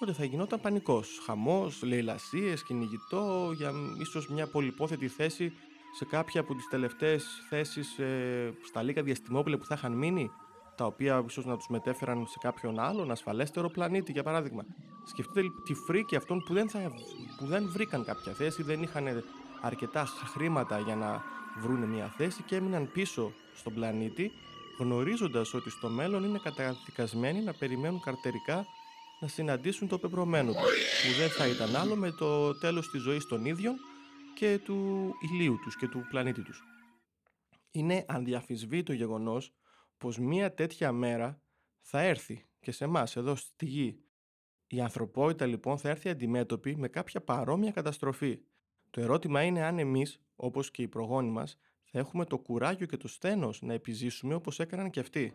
τότε 0.00 0.12
θα 0.12 0.24
γινόταν 0.24 0.60
πανικός. 0.60 1.20
Χαμός, 1.24 1.82
λαιλασίες, 1.82 2.62
κυνηγητό, 2.62 3.52
για 3.54 3.72
ίσως 4.00 4.28
μια 4.28 4.46
πολυπόθετη 4.46 5.08
θέση 5.08 5.52
σε 5.96 6.04
κάποια 6.04 6.40
από 6.40 6.54
τις 6.54 6.68
τελευταίες 6.68 7.26
θέσεις 7.48 7.98
ε, 7.98 8.52
στα 8.66 8.82
λίγα 8.82 9.02
διαστημόπλαια 9.02 9.58
που 9.58 9.64
θα 9.64 9.74
είχαν 9.74 9.92
μείνει 9.92 10.30
τα 10.76 10.86
οποία 10.86 11.24
ίσως 11.26 11.44
να 11.44 11.56
τους 11.56 11.68
μετέφεραν 11.68 12.26
σε 12.26 12.38
κάποιον 12.40 12.78
άλλον 12.78 13.10
ασφαλέστερο 13.10 13.68
πλανήτη, 13.70 14.12
για 14.12 14.22
παράδειγμα. 14.22 14.64
Σκεφτείτε 15.04 15.40
τη 15.64 15.74
φρίκη 15.74 16.16
αυτών 16.16 16.42
που 16.46 16.52
δεν, 16.52 16.68
θα, 16.68 16.92
που 17.38 17.46
δεν 17.46 17.68
βρήκαν 17.72 18.04
κάποια 18.04 18.32
θέση, 18.32 18.62
δεν 18.62 18.82
είχαν 18.82 19.24
αρκετά 19.60 20.04
χρήματα 20.04 20.78
για 20.78 20.96
να 20.96 21.22
βρουν 21.60 21.84
μια 21.84 22.14
θέση 22.16 22.42
και 22.42 22.56
έμειναν 22.56 22.90
πίσω 22.92 23.32
στον 23.54 23.74
πλανήτη, 23.74 24.32
γνωρίζοντας 24.78 25.54
ότι 25.54 25.70
στο 25.70 25.88
μέλλον 25.88 26.24
είναι 26.24 26.38
καταδικασμένοι 26.42 27.40
να 27.40 27.52
περιμένουν 27.52 28.00
καρτερικά 28.00 28.66
να 29.20 29.28
συναντήσουν 29.28 29.88
το 29.88 29.98
πεπρωμένο 29.98 30.52
τους, 30.52 30.62
που 30.62 31.18
δεν 31.18 31.28
θα 31.28 31.46
ήταν 31.46 31.76
άλλο 31.76 31.96
με 31.96 32.10
το 32.10 32.58
τέλος 32.58 32.90
της 32.90 33.02
ζωής 33.02 33.26
των 33.26 33.44
ίδιων 33.44 33.74
και 34.34 34.58
του 34.58 35.10
ηλίου 35.20 35.58
τους 35.62 35.76
και 35.76 35.88
του 35.88 36.06
πλανήτη 36.08 36.42
τους. 36.42 36.62
Είναι 37.70 38.04
ανδιαφυσβήτο 38.08 38.92
γεγονός 38.92 39.52
πως 39.98 40.18
μία 40.18 40.54
τέτοια 40.54 40.92
μέρα 40.92 41.42
θα 41.80 42.00
έρθει 42.00 42.46
και 42.60 42.72
σε 42.72 42.84
εμάς 42.84 43.16
εδώ 43.16 43.34
στη 43.34 43.66
γη. 43.66 44.04
Η 44.66 44.80
ανθρωπότητα 44.80 45.46
λοιπόν 45.46 45.78
θα 45.78 45.88
έρθει 45.88 46.08
αντιμέτωπη 46.08 46.76
με 46.76 46.88
κάποια 46.88 47.20
παρόμοια 47.20 47.70
καταστροφή. 47.70 48.38
Το 48.90 49.00
ερώτημα 49.00 49.42
είναι 49.42 49.62
αν 49.64 49.78
εμείς, 49.78 50.20
όπως 50.36 50.70
και 50.70 50.82
οι 50.82 50.88
προγόνοι 50.88 51.30
μας, 51.30 51.58
θα 51.84 51.98
έχουμε 51.98 52.24
το 52.24 52.38
κουράγιο 52.38 52.86
και 52.86 52.96
το 52.96 53.08
στένος 53.08 53.62
να 53.62 53.72
επιζήσουμε 53.72 54.34
όπως 54.34 54.58
έκαναν 54.60 54.90
και 54.90 55.00
αυτοί. 55.00 55.34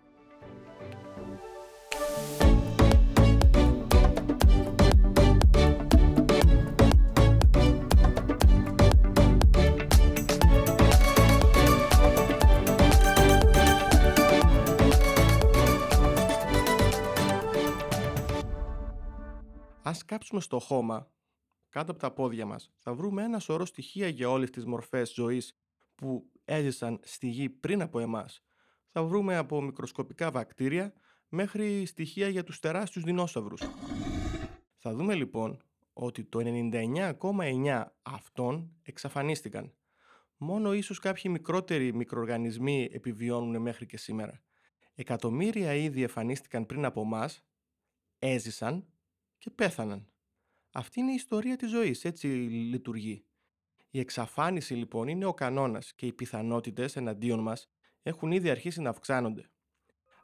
Κάψουμε 20.06 20.42
στο 20.42 20.60
χώμα, 20.60 21.12
κάτω 21.70 21.92
από 21.92 22.00
τα 22.00 22.12
πόδια 22.12 22.46
μας, 22.46 22.72
θα 22.78 22.94
βρούμε 22.94 23.24
ένα 23.24 23.40
σωρό 23.40 23.66
στοιχεία 23.66 24.08
για 24.08 24.30
όλες 24.30 24.50
τις 24.50 24.66
μορφές 24.66 25.14
ζωής 25.14 25.58
που 25.96 26.32
έζησαν 26.46 27.00
στη 27.04 27.28
γη 27.28 27.50
πριν 27.50 27.82
από 27.82 28.00
εμάς. 28.00 28.44
Θα 28.92 29.04
βρούμε 29.04 29.38
από 29.38 29.62
μικροσκοπικά 29.62 30.32
βακτήρια 30.32 30.94
μέχρι 31.30 31.86
στοιχεία 31.86 32.28
για 32.28 32.44
τους 32.44 32.60
τεράστιους 32.60 33.04
δεινόσαυρους. 33.04 33.62
Θα 34.76 34.94
δούμε 34.94 35.16
λοιπόν 35.16 35.62
ότι 35.94 36.24
το 36.24 36.40
99,9 36.44 37.86
αυτών 38.02 38.72
εξαφανίστηκαν. 38.82 39.74
Μόνο 40.38 40.74
ίσως 40.74 41.00
κάποιοι 41.00 41.32
μικρότεροι 41.34 41.94
μικροοργανισμοί 41.94 42.90
επιβιώνουν 42.92 43.62
μέχρι 43.62 43.86
και 43.86 43.98
σήμερα. 43.98 44.42
Εκατομμύρια 44.96 45.74
είδη 45.74 46.02
εμφανίστηκαν 46.02 46.66
πριν 46.66 46.86
από 46.86 47.04
μας, 47.04 47.44
έζησαν 48.20 48.86
και 49.46 49.52
πέθαναν. 49.52 50.08
Αυτή 50.72 51.00
είναι 51.00 51.12
η 51.12 51.16
ιστορία 51.16 51.56
της 51.56 51.70
ζωής, 51.70 52.06
έτσι 52.06 52.28
λειτουργεί. 52.28 53.26
Η 53.90 54.00
εξαφάνιση 54.00 54.74
λοιπόν 54.74 55.08
είναι 55.08 55.26
ο 55.26 55.34
κανόνας 55.34 55.94
και 55.94 56.06
οι 56.06 56.14
πιθανότητες 56.14 56.96
εναντίον 56.96 57.40
μας 57.40 57.68
έχουν 58.02 58.32
ήδη 58.32 58.50
αρχίσει 58.50 58.82
να 58.82 58.90
αυξάνονται. 58.90 59.50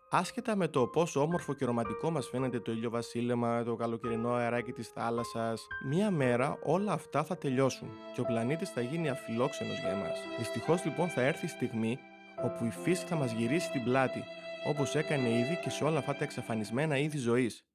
Άσχετα 0.09 0.55
με 0.55 0.67
το 0.67 0.87
πόσο 0.87 1.21
όμορφο 1.21 1.53
και 1.53 1.65
ρομαντικό 1.65 2.11
μας 2.11 2.27
φαίνεται 2.27 2.59
το 2.59 2.71
ηλιοβασίλεμα, 2.71 3.63
το 3.63 3.75
καλοκαιρινό 3.75 4.33
αεράκι 4.33 4.71
της 4.71 4.87
θάλασσας, 4.87 5.67
μία 5.87 6.11
μέρα 6.11 6.59
όλα 6.63 6.91
αυτά 6.91 7.23
θα 7.23 7.37
τελειώσουν 7.37 7.89
και 8.13 8.21
ο 8.21 8.25
πλανήτης 8.25 8.69
θα 8.69 8.81
γίνει 8.81 9.09
αφιλόξενος 9.09 9.79
για 9.79 9.89
εμάς. 9.89 10.19
Δυστυχώς 10.37 10.85
λοιπόν 10.85 11.09
θα 11.09 11.21
έρθει 11.21 11.45
η 11.45 11.49
στιγμή 11.49 11.97
όπου 12.43 12.65
η 12.65 12.69
φύση 12.69 13.05
θα 13.05 13.15
μας 13.15 13.31
γυρίσει 13.31 13.71
την 13.71 13.83
πλάτη, 13.83 14.23
όπως 14.67 14.95
έκανε 14.95 15.29
ήδη 15.29 15.59
και 15.63 15.69
σε 15.69 15.83
όλα 15.83 15.97
αυτά 15.97 16.15
τα 16.15 16.23
εξαφανισμένα 16.23 16.97
είδη 16.97 17.17
ζωής. 17.17 17.65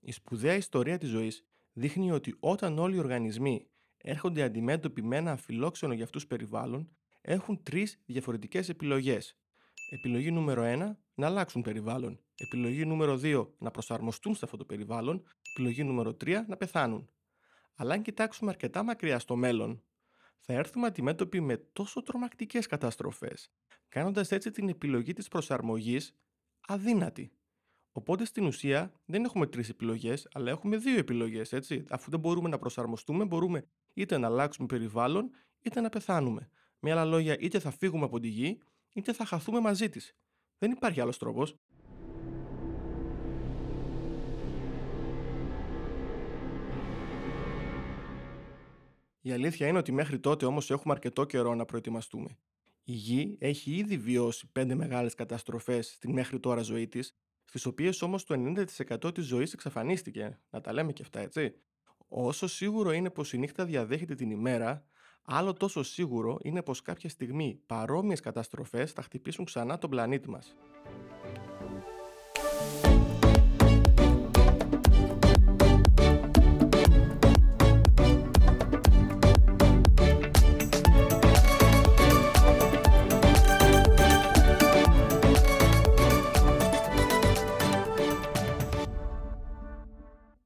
Η 0.00 0.12
σπουδαία 0.12 0.54
ιστορία 0.54 0.98
της 0.98 1.08
ζωής 1.08 1.44
δείχνει 1.72 2.12
ότι 2.12 2.36
όταν 2.40 2.78
όλοι 2.78 2.94
οι 2.94 2.98
οργανισμοί 2.98 3.66
έρχονται 3.96 4.42
αντιμέτωποι 4.42 5.02
με 5.02 5.16
ένα 5.16 5.32
αφιλόξενο 5.32 5.92
για 5.92 6.04
αυτούς 6.04 6.26
περιβάλλον, 6.26 6.90
έχουν 7.20 7.62
τρεις 7.62 8.00
διαφορετικές 8.06 8.68
επιλογές. 8.68 9.38
Επιλογή 9.90 10.30
νούμερο 10.30 10.62
1 10.62 10.96
να 11.14 11.26
αλλάξουν 11.26 11.62
περιβάλλον. 11.62 12.20
Επιλογή 12.36 12.84
νούμερο 12.84 13.20
2 13.22 13.48
να 13.58 13.70
προσαρμοστούν 13.70 14.34
σε 14.34 14.44
αυτό 14.44 14.56
το 14.56 14.64
περιβάλλον. 14.64 15.22
Επιλογή 15.50 15.84
νούμερο 15.84 16.14
3 16.24 16.44
να 16.46 16.56
πεθάνουν. 16.56 17.10
Αλλά 17.74 17.94
αν 17.94 18.02
κοιτάξουμε 18.02 18.50
αρκετά 18.50 18.82
μακριά 18.82 19.18
στο 19.18 19.36
μέλλον, 19.36 19.82
θα 20.38 20.52
έρθουμε 20.52 20.86
αντιμέτωποι 20.86 21.40
με 21.40 21.56
τόσο 21.56 22.02
τρομακτικές 22.02 22.66
καταστροφές, 22.66 23.52
κάνοντας 23.88 24.32
έτσι 24.32 24.50
την 24.50 24.68
επιλογή 24.68 25.12
της 25.12 25.28
προσαρμογής 25.28 26.16
αδύνατη. 26.60 27.32
Οπότε 27.92 28.24
στην 28.24 28.46
ουσία 28.46 28.92
δεν 29.04 29.24
έχουμε 29.24 29.46
τρεις 29.46 29.68
επιλογές, 29.68 30.28
αλλά 30.32 30.50
έχουμε 30.50 30.76
δύο 30.76 30.98
επιλογές, 30.98 31.52
έτσι. 31.52 31.84
Αφού 31.88 32.10
δεν 32.10 32.20
μπορούμε 32.20 32.48
να 32.48 32.58
προσαρμοστούμε, 32.58 33.24
μπορούμε 33.24 33.64
είτε 33.94 34.18
να 34.18 34.26
αλλάξουμε 34.26 34.66
περιβάλλον, 34.66 35.30
είτε 35.60 35.80
να 35.80 35.88
πεθάνουμε. 35.88 36.50
Με 36.78 36.90
άλλα 36.90 37.04
λόγια, 37.04 37.36
είτε 37.38 37.58
θα 37.58 37.70
φύγουμε 37.70 38.04
από 38.04 38.20
τη 38.20 38.28
γη, 38.28 38.58
είτε 38.94 39.12
θα 39.12 39.24
χαθούμε 39.24 39.60
μαζί 39.60 39.88
της. 39.88 40.16
Δεν 40.58 40.70
υπάρχει 40.70 41.00
άλλος 41.00 41.18
τρόπος. 41.18 41.56
Η 49.22 49.32
αλήθεια 49.32 49.66
είναι 49.66 49.78
ότι 49.78 49.92
μέχρι 49.92 50.18
τότε 50.18 50.46
όμως 50.46 50.70
έχουμε 50.70 50.94
αρκετό 50.94 51.24
καιρό 51.24 51.54
να 51.54 51.64
προετοιμαστούμε. 51.64 52.38
Η 52.84 52.92
Γη 52.92 53.36
έχει 53.40 53.76
ήδη 53.76 53.96
βιώσει 53.96 54.48
πέντε 54.52 54.74
μεγάλες 54.74 55.14
καταστροφές 55.14 55.86
στην 55.86 56.12
μέχρι 56.12 56.40
τώρα 56.40 56.62
ζωή 56.62 56.88
της, 56.88 57.14
στις 57.50 57.66
οποίες 57.66 58.02
όμως 58.02 58.24
το 58.24 58.34
90% 58.34 59.14
της 59.14 59.26
ζωής 59.26 59.52
εξαφανίστηκε. 59.52 60.38
Να 60.50 60.60
τα 60.60 60.72
λέμε 60.72 60.92
και 60.92 61.02
αυτά, 61.02 61.20
έτσι. 61.20 61.54
Όσο 62.08 62.46
σίγουρο 62.46 62.92
είναι 62.92 63.10
πως 63.10 63.32
η 63.32 63.38
νύχτα 63.38 63.64
διαδέχεται 63.64 64.14
την 64.14 64.30
ημέρα, 64.30 64.84
άλλο 65.22 65.52
τόσο 65.52 65.82
σίγουρο 65.82 66.38
είναι 66.42 66.62
πως 66.62 66.82
κάποια 66.82 67.08
στιγμή 67.08 67.62
παρόμοιες 67.66 68.20
καταστροφές 68.20 68.92
θα 68.92 69.02
χτυπήσουν 69.02 69.44
ξανά 69.44 69.78
τον 69.78 69.90
πλανήτη 69.90 70.30
μας. 70.30 70.56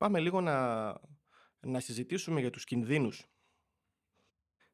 Πάμε 0.04 0.20
λίγο 0.20 0.40
να, 0.40 0.86
να 1.60 1.80
συζητήσουμε 1.80 2.40
για 2.40 2.50
τους 2.50 2.64
κινδύνους. 2.64 3.26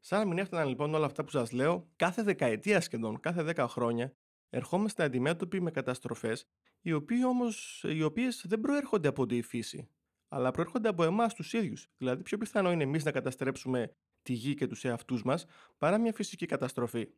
Σαν 0.01 0.19
να 0.19 0.25
μην 0.27 0.38
έφταναν 0.38 0.69
λοιπόν 0.69 0.95
όλα 0.95 1.07
αυτά 1.07 1.25
που 1.25 1.31
σας 1.31 1.53
λέω, 1.53 1.90
κάθε 1.97 2.23
δεκαετία 2.23 2.81
σχεδόν, 2.81 3.21
κάθε 3.21 3.43
δέκα 3.43 3.69
χρόνια, 3.69 4.14
ερχόμαστε 4.51 5.03
αντιμέτωποι 5.03 5.61
με 5.61 5.71
καταστροφές, 5.71 6.49
οι, 6.81 6.93
οποίοι 6.93 7.21
όμως, 7.27 7.85
οι 7.88 8.03
οποίες 8.03 8.45
δεν 8.49 8.61
προέρχονται 8.61 9.09
από 9.09 9.27
τη 9.27 9.43
φύση, 9.43 9.88
αλλά 10.29 10.51
προέρχονται 10.51 10.88
από 10.88 11.05
εμάς 11.05 11.35
τους 11.35 11.53
ίδιους. 11.53 11.88
Δηλαδή 11.97 12.23
πιο 12.23 12.38
πιθανό 12.38 12.73
είναι 12.73 12.83
εμείς 12.83 13.05
να 13.05 13.11
καταστρέψουμε 13.11 13.97
τη 14.23 14.33
γη 14.33 14.55
και 14.55 14.66
τους 14.66 14.85
εαυτούς 14.85 15.23
μας, 15.23 15.47
παρά 15.79 15.99
μια 15.99 16.12
φυσική 16.12 16.47
καταστροφή. 16.47 17.09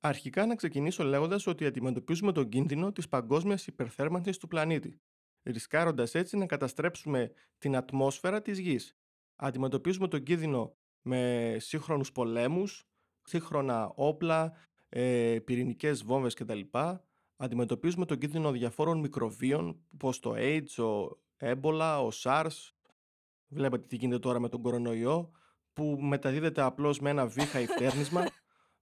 Αρχικά 0.00 0.46
να 0.46 0.54
ξεκινήσω 0.54 1.04
λέγοντας 1.04 1.46
ότι 1.46 1.66
αντιμετωπίζουμε 1.66 2.32
τον 2.32 2.48
κίνδυνο 2.48 2.92
της 2.92 3.08
παγκόσμιας 3.08 3.66
υπερθέρμανσης 3.66 4.36
του 4.36 4.48
πλανήτη, 4.48 5.00
ρισκάροντας 5.42 6.14
έτσι 6.14 6.36
να 6.36 6.46
καταστρέψουμε 6.46 7.32
την 7.58 7.76
ατμόσφαιρα 7.76 8.42
της 8.42 8.58
γης. 8.58 8.96
Αντιμετωπίζουμε 9.36 10.08
τον 10.08 10.22
κίνδυνο 10.22 10.76
με 11.02 11.56
σύγχρονους 11.58 12.12
πολέμους, 12.12 12.88
σύγχρονα 13.22 13.92
όπλα, 13.94 14.52
ε, 14.88 15.38
πυρηνικές 15.44 16.02
βόμβες 16.02 16.34
κτλ. 16.34 16.60
Αντιμετωπίζουμε 17.36 18.04
τον 18.04 18.18
κίνδυνο 18.18 18.50
διαφόρων 18.50 18.98
μικροβίων, 19.00 19.80
όπως 19.94 20.20
το 20.20 20.34
AIDS, 20.36 20.84
ο 20.84 21.18
έμπολα, 21.36 22.00
ο 22.00 22.08
SARS. 22.22 22.72
Βλέπετε 23.48 23.86
τι 23.86 23.96
γίνεται 23.96 24.18
τώρα 24.18 24.38
με 24.38 24.48
τον 24.48 24.62
κορονοϊό, 24.62 25.30
που 25.72 25.98
μεταδίδεται 26.00 26.60
απλώς 26.60 27.00
με 27.00 27.10
ένα 27.10 27.26
βήχα 27.26 27.60
υφτέρνισμα 27.60 28.26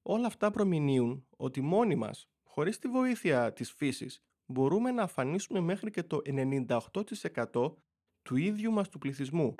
Όλα 0.09 0.27
αυτά 0.27 0.51
προμηνύουν 0.51 1.27
ότι 1.37 1.61
μόνοι 1.61 1.95
μας, 1.95 2.29
χωρίς 2.45 2.79
τη 2.79 2.88
βοήθεια 2.88 3.53
της 3.53 3.73
φύσης, 3.73 4.25
μπορούμε 4.47 4.90
να 4.90 5.03
αφανίσουμε 5.03 5.61
μέχρι 5.61 5.90
και 5.90 6.03
το 6.03 6.21
98% 6.25 7.77
του 8.23 8.37
ίδιου 8.37 8.73
μας 8.73 8.88
του 8.88 8.99
πληθυσμού. 8.99 9.55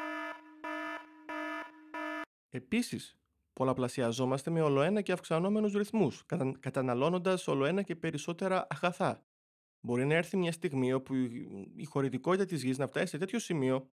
Επίσης, 2.49 3.17
πολλαπλασιαζόμαστε 3.53 4.51
με 4.51 4.61
ολοένα 4.61 5.01
και 5.01 5.13
αυξανόμενους 5.13 5.73
ρυθμούς, 5.73 6.27
καταναλώνοντας 6.61 7.49
ολοένα 7.49 7.83
και 7.83 7.97
περισσότερα 7.97 8.67
αγαθά. 8.71 9.27
Μπορεί 9.81 10.07
να 10.07 10.15
έρθει 10.15 10.37
μια 10.37 10.53
στιγμή 10.53 10.93
όπου 10.93 11.15
η 11.77 11.85
χωρητικότητα 11.85 12.45
της 12.45 12.63
γης 12.63 12.79
να 12.79 12.87
φτάσει 12.87 13.07
σε 13.07 13.19
τέτοιο 13.19 13.39
σημείο 13.39 13.91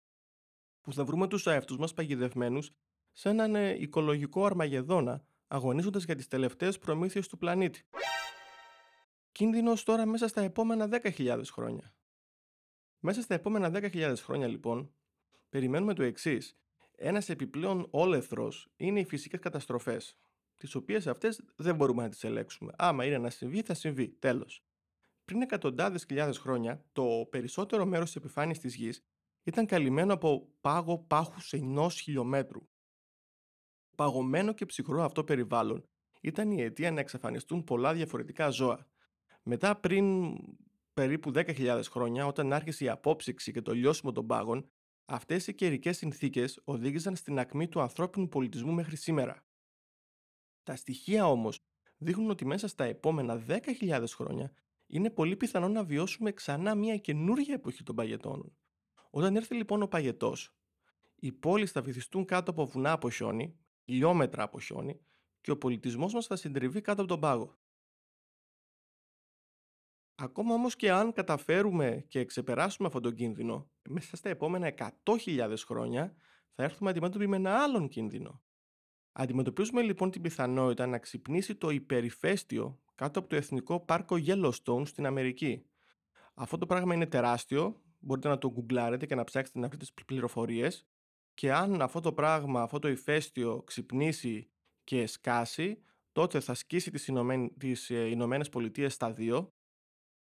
που 0.81 0.93
θα 0.93 1.05
βρούμε 1.05 1.27
τους 1.27 1.47
αευτούς 1.47 1.77
μας 1.77 1.93
παγιδευμένους 1.93 2.71
σε 3.11 3.29
έναν 3.29 3.55
ε, 3.55 3.81
οικολογικό 3.81 4.45
αρμαγεδόνα 4.45 5.25
αγωνίζοντας 5.53 6.03
για 6.03 6.15
τις 6.15 6.27
τελευταίες 6.27 6.77
προμήθειες 6.77 7.27
του 7.27 7.37
πλανήτη. 7.37 7.83
Κίνδυνος 9.31 9.83
τώρα 9.83 10.05
μέσα 10.05 10.27
στα 10.27 10.41
επόμενα 10.41 10.89
10.000 10.91 11.41
χρόνια. 11.51 11.95
Μέσα 12.99 13.21
στα 13.21 13.33
επόμενα 13.33 13.71
10.000 13.73 14.15
χρόνια, 14.23 14.47
λοιπόν, 14.47 14.93
περιμένουμε 15.49 15.93
το 15.93 16.03
εξής. 16.03 16.57
Ένας 16.95 17.29
επιπλέον 17.29 17.87
όλεθρος 17.89 18.71
είναι 18.75 18.99
οι 18.99 19.03
φυσικές 19.05 19.39
καταστροφές, 19.39 20.17
τις 20.57 20.75
οποίες 20.75 21.07
αυτές 21.07 21.41
δεν 21.55 21.75
μπορούμε 21.75 22.03
να 22.03 22.09
τις 22.09 22.23
ελέγξουμε. 22.23 22.73
Άμα 22.77 23.05
είναι 23.05 23.17
να 23.17 23.29
συμβεί, 23.29 23.61
θα 23.61 23.73
συμβεί. 23.73 24.09
Τέλος. 24.09 24.65
Πριν 25.25 25.41
εκατοντάδες 25.41 26.05
χιλιάδες 26.05 26.37
χρόνια, 26.37 26.85
το 26.91 27.27
περισσότερο 27.29 27.85
μέρος 27.85 28.05
της 28.05 28.15
επιφάνειας 28.15 28.59
της 28.59 28.75
γης 28.75 29.05
ήταν 29.43 29.65
καλυμμένο 29.65 30.13
από 30.13 30.49
πάγο 30.61 30.97
πάχους 30.97 31.53
ενός 31.53 31.99
χιλιόμετρου 31.99 32.61
παγωμένο 33.95 34.53
και 34.53 34.65
ψυχρό 34.65 35.03
αυτό 35.03 35.23
περιβάλλον 35.23 35.85
ήταν 36.21 36.51
η 36.51 36.61
αιτία 36.61 36.91
να 36.91 36.99
εξαφανιστούν 36.99 37.63
πολλά 37.63 37.93
διαφορετικά 37.93 38.49
ζώα. 38.49 38.87
Μετά 39.43 39.75
πριν 39.75 40.35
περίπου 40.93 41.31
10.000 41.35 41.81
χρόνια, 41.89 42.25
όταν 42.25 42.53
άρχισε 42.53 42.83
η 42.83 42.89
απόψυξη 42.89 43.51
και 43.51 43.61
το 43.61 43.73
λιώσιμο 43.73 44.11
των 44.11 44.27
πάγων, 44.27 44.69
αυτές 45.05 45.47
οι 45.47 45.53
καιρικές 45.53 45.97
συνθήκες 45.97 46.61
οδήγησαν 46.63 47.15
στην 47.15 47.39
ακμή 47.39 47.67
του 47.67 47.81
ανθρώπινου 47.81 48.27
πολιτισμού 48.27 48.71
μέχρι 48.71 48.95
σήμερα. 48.95 49.45
Τα 50.63 50.75
στοιχεία 50.75 51.27
όμως 51.27 51.59
δείχνουν 51.97 52.29
ότι 52.29 52.45
μέσα 52.45 52.67
στα 52.67 52.83
επόμενα 52.83 53.43
10.000 53.47 54.03
χρόνια 54.07 54.53
είναι 54.87 55.09
πολύ 55.09 55.35
πιθανό 55.35 55.67
να 55.67 55.83
βιώσουμε 55.83 56.31
ξανά 56.31 56.75
μια 56.75 56.97
καινούργια 56.97 57.53
εποχή 57.53 57.83
των 57.83 57.95
παγετώνων. 57.95 58.57
Όταν 59.09 59.35
έρθει 59.35 59.55
λοιπόν 59.55 59.81
ο 59.81 59.87
παγετός, 59.87 60.55
οι 61.15 61.31
πόλεις 61.31 61.71
θα 61.71 61.81
βυθιστούν 61.81 62.25
κάτω 62.25 62.51
από 62.51 62.65
βουνά 62.65 62.91
από 62.91 63.09
χιόνι, 63.09 63.57
χιλιόμετρα 63.85 64.43
από 64.43 64.59
χιόνι 64.59 64.99
και 65.41 65.51
ο 65.51 65.57
πολιτισμός 65.57 66.13
μας 66.13 66.25
θα 66.25 66.35
συντριβεί 66.35 66.81
κάτω 66.81 67.01
από 67.01 67.09
τον 67.09 67.19
πάγο. 67.19 67.57
Ακόμα 70.15 70.53
όμως 70.53 70.75
και 70.75 70.91
αν 70.91 71.13
καταφέρουμε 71.13 72.05
και 72.07 72.25
ξεπεράσουμε 72.25 72.87
αυτόν 72.87 73.01
τον 73.01 73.13
κίνδυνο, 73.15 73.71
μέσα 73.89 74.15
στα 74.15 74.29
επόμενα 74.29 74.73
100.000 75.03 75.55
χρόνια 75.65 76.15
θα 76.55 76.63
έρθουμε 76.63 76.89
αντιμέτωποι 76.89 77.27
με 77.27 77.35
ένα 77.35 77.63
άλλον 77.63 77.87
κίνδυνο. 77.87 78.41
Αντιμετωπίζουμε 79.11 79.81
λοιπόν 79.81 80.11
την 80.11 80.21
πιθανότητα 80.21 80.87
να 80.87 80.97
ξυπνήσει 80.97 81.55
το 81.55 81.69
υπερηφαίστειο 81.69 82.79
κάτω 82.95 83.19
από 83.19 83.29
το 83.29 83.35
Εθνικό 83.35 83.79
Πάρκο 83.79 84.15
Yellowstone 84.25 84.87
στην 84.87 85.05
Αμερική. 85.05 85.65
Αυτό 86.33 86.57
το 86.57 86.65
πράγμα 86.65 86.93
είναι 86.93 87.05
τεράστιο, 87.05 87.81
μπορείτε 87.99 88.27
να 88.27 88.37
το 88.37 88.51
γκουγκλάρετε 88.51 89.05
και 89.05 89.15
να 89.15 89.23
ψάξετε 89.23 89.59
να 89.59 89.67
βρείτε 89.67 89.85
τις 89.85 90.05
πληροφορίες 90.05 90.87
και 91.33 91.53
αν 91.53 91.81
αυτό 91.81 91.99
το 91.99 92.13
πράγμα, 92.13 92.61
αυτό 92.61 92.79
το 92.79 92.87
ηφαίστειο 92.87 93.63
ξυπνήσει 93.63 94.49
και 94.83 95.05
σκάσει, 95.05 95.83
τότε 96.11 96.39
θα 96.39 96.53
σκίσει 96.53 96.91
τις, 96.91 97.07
Ηνωμένε, 97.07 97.49
τις 97.57 97.89
ε, 97.89 98.07
Ηνωμένες 98.07 98.49
Πολιτείες 98.49 98.93
στα 98.93 99.13
δύο 99.13 99.49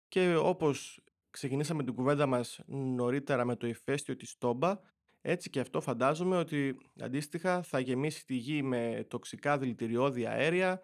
και 0.08 0.36
όπως 0.36 1.04
ξεκινήσαμε 1.30 1.84
την 1.84 1.94
κουβέντα 1.94 2.26
μας 2.26 2.60
νωρίτερα 2.68 3.46
με 3.46 3.56
το 3.56 3.68
ηφαίστειο 3.68 4.16
της 4.16 4.38
Τόμπα, 4.38 4.80
Έτσι 5.22 5.50
και 5.50 5.60
αυτό 5.60 5.82
φαντάζομαι 5.82 6.38
ότι 6.38 6.78
αντίστοιχα 7.00 7.62
θα 7.62 7.80
γεμίσει 7.80 8.26
τη 8.26 8.36
γη 8.36 8.64
με 8.64 9.06
τοξικά 9.10 9.58
δηλητηριώδη 9.58 10.26
αέρια, 10.26 10.82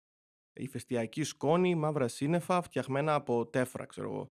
ηφαιστειακή 0.53 1.23
σκόνη, 1.23 1.75
μαύρα 1.75 2.07
σύννεφα 2.07 2.61
φτιαγμένα 2.61 3.13
από 3.13 3.47
τέφρα, 3.47 3.85
ξέρω 3.85 4.07
εγώ. 4.11 4.27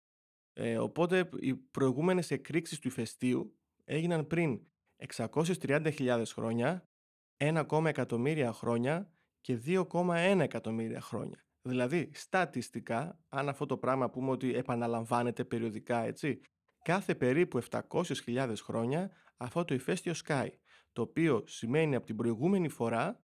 Ε, 0.52 0.78
οπότε 0.78 1.28
οι 1.40 1.54
προηγούμενες 1.54 2.30
εκρήξεις 2.30 2.78
του 2.78 2.88
ηφαιστείου 2.88 3.56
έγιναν 3.84 4.26
πριν 4.26 4.66
630.000 4.96 6.22
χρόνια, 6.26 6.88
1,1 7.36 7.84
εκατομμύρια 7.86 8.52
χρόνια 8.52 9.10
και 9.40 9.60
2,1 9.66 10.38
εκατομμύρια 10.40 11.00
χρόνια. 11.00 11.44
Δηλαδή, 11.62 12.10
στατιστικά, 12.14 13.18
αν 13.28 13.48
αυτό 13.48 13.66
το 13.66 13.78
πράγμα 13.78 14.10
πούμε 14.10 14.30
ότι 14.30 14.54
επαναλαμβάνεται 14.54 15.44
περιοδικά, 15.44 15.98
έτσι, 15.98 16.40
κάθε 16.84 17.14
περίπου 17.14 17.60
700.000 17.70 18.52
χρόνια 18.62 19.10
αυτό 19.36 19.64
το 19.64 19.74
ηφαίστειο 19.74 20.14
σκάει, 20.14 20.50
το 20.92 21.02
οποίο 21.02 21.44
σημαίνει 21.46 21.94
από 21.94 22.06
την 22.06 22.16
προηγούμενη 22.16 22.68
φορά 22.68 23.24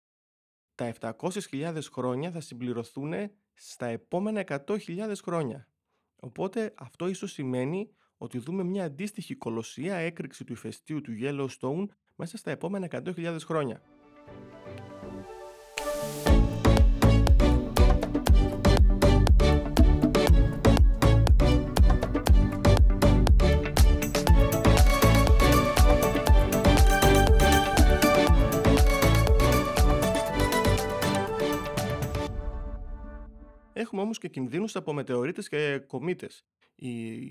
τα 0.75 0.93
700.000 0.99 1.79
χρόνια 1.91 2.31
θα 2.31 2.39
συμπληρωθούν 2.39 3.13
στα 3.53 3.85
επόμενα 3.85 4.43
100.000 4.47 5.13
χρόνια. 5.23 5.67
Οπότε 6.15 6.73
αυτό 6.77 7.07
ίσως 7.07 7.31
σημαίνει 7.31 7.95
ότι 8.21 8.37
δούμε 8.37 8.63
μια 8.63 8.83
αντίστοιχη 8.83 9.35
κολοσσία 9.35 9.95
έκρηξη 9.95 10.43
του 10.43 10.53
ηφαιστείου 10.53 11.01
του 11.01 11.11
Yellowstone 11.21 11.85
μέσα 12.15 12.37
στα 12.37 12.51
επόμενα 12.51 12.87
100.000 12.91 13.37
χρόνια. 13.39 13.81
Έχουμε 33.73 34.01
όμως 34.01 34.17
και 34.17 34.27
κινδύνους 34.27 34.75
από 34.75 34.93
μετεωρίτες 34.93 35.49
και 35.49 35.81
κομήτες. 35.87 36.43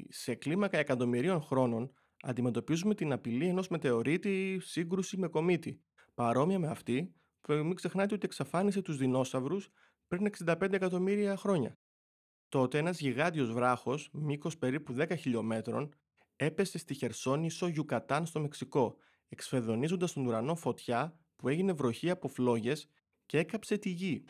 Σε 0.08 0.34
κλίμακα 0.34 0.78
εκατομμυρίων 0.78 1.40
χρόνων 1.40 1.92
αντιμετωπίζουμε 2.22 2.94
την 2.94 3.12
απειλή 3.12 3.46
ενός 3.46 3.68
μετεωρίτη 3.68 4.58
σύγκρουση 4.60 5.16
με 5.16 5.28
κομίτη. 5.28 5.80
Παρόμοια 6.14 6.58
με 6.58 6.68
αυτή, 6.68 7.14
που 7.40 7.52
μην 7.52 7.74
ξεχνάτε 7.74 8.14
ότι 8.14 8.24
εξαφάνισε 8.24 8.82
τους 8.82 8.96
δεινόσαυρους 8.96 9.68
πριν 10.08 10.26
65 10.26 10.72
εκατομμύρια 10.72 11.36
χρόνια. 11.36 11.78
Τότε 12.48 12.78
ένας 12.78 13.00
γιγάντιος 13.00 13.52
βράχος, 13.52 14.10
μήκος 14.12 14.58
περίπου 14.58 14.92
10 14.92 15.16
χιλιόμετρων, 15.16 15.94
έπεσε 16.36 16.78
στη 16.78 16.94
Χερσόνησο 16.94 17.66
Γιουκατάν 17.66 18.26
στο 18.26 18.40
Μεξικό, 18.40 18.96
εξφεδονίζοντας 19.28 20.12
τον 20.12 20.26
ουρανό 20.26 20.54
φωτιά 20.54 21.18
που 21.36 21.48
έγινε 21.48 21.72
βροχή 21.72 22.10
από 22.10 22.28
φλόγες 22.28 22.88
και 23.26 23.38
έκαψε 23.38 23.78
τη 23.78 23.90
γη. 23.90 24.24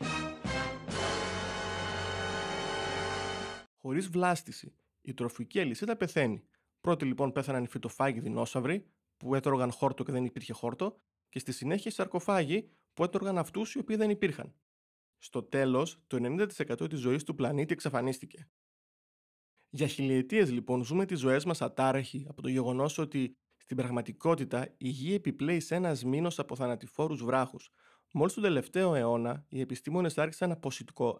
χωρίς 3.81 4.07
βλάστηση. 4.07 4.73
Η 5.09 5.13
τροφική 5.13 5.59
αλυσίδα 5.59 5.95
πεθαίνει. 5.95 6.43
Πρώτοι 6.81 7.05
λοιπόν 7.05 7.31
πέθαναν 7.31 7.63
οι 7.63 7.67
φυτοφάγοι 7.67 8.19
δεινόσαυροι, 8.19 8.91
που 9.17 9.35
έτρωγαν 9.35 9.71
χόρτο 9.71 10.03
και 10.03 10.11
δεν 10.11 10.25
υπήρχε 10.25 10.53
χόρτο, 10.53 11.01
και 11.29 11.39
στη 11.39 11.51
συνέχεια 11.51 11.91
οι 11.91 11.93
σαρκοφάγοι, 11.93 12.69
που 12.93 13.03
έτρωγαν 13.03 13.37
αυτούς 13.37 13.73
οι 13.73 13.79
οποίοι 13.79 13.95
δεν 13.95 14.09
υπήρχαν. 14.09 14.55
Στο 15.17 15.43
τέλος, 15.43 16.03
το 16.07 16.17
90% 16.17 16.89
της 16.89 16.99
ζωής 16.99 17.23
του 17.23 17.35
πλανήτη 17.35 17.73
εξαφανίστηκε. 17.73 18.49
Για 19.69 19.87
χιλιετίες 19.87 20.51
λοιπόν 20.51 20.83
ζούμε 20.83 21.05
τις 21.05 21.19
ζωές 21.19 21.45
μας 21.45 21.61
ατάραχοι 21.61 22.25
από 22.29 22.41
το 22.41 22.49
γεγονός 22.49 22.97
ότι 22.97 23.37
στην 23.57 23.77
πραγματικότητα 23.77 24.73
η 24.77 24.89
γη 24.89 25.13
επιπλέει 25.13 25.59
σε 25.59 25.75
ένας 25.75 26.03
μήνος 26.03 26.39
από 26.39 26.55
θανατηφόρους 26.55 27.23
βράχους, 27.23 27.69
Μόλις 28.11 28.33
τον 28.33 28.43
τελευταίο 28.43 28.95
αιώνα 28.95 29.45
οι 29.49 29.59
επιστήμονες 29.59 30.17
άρχισαν 30.17 30.49
να, 30.49 30.59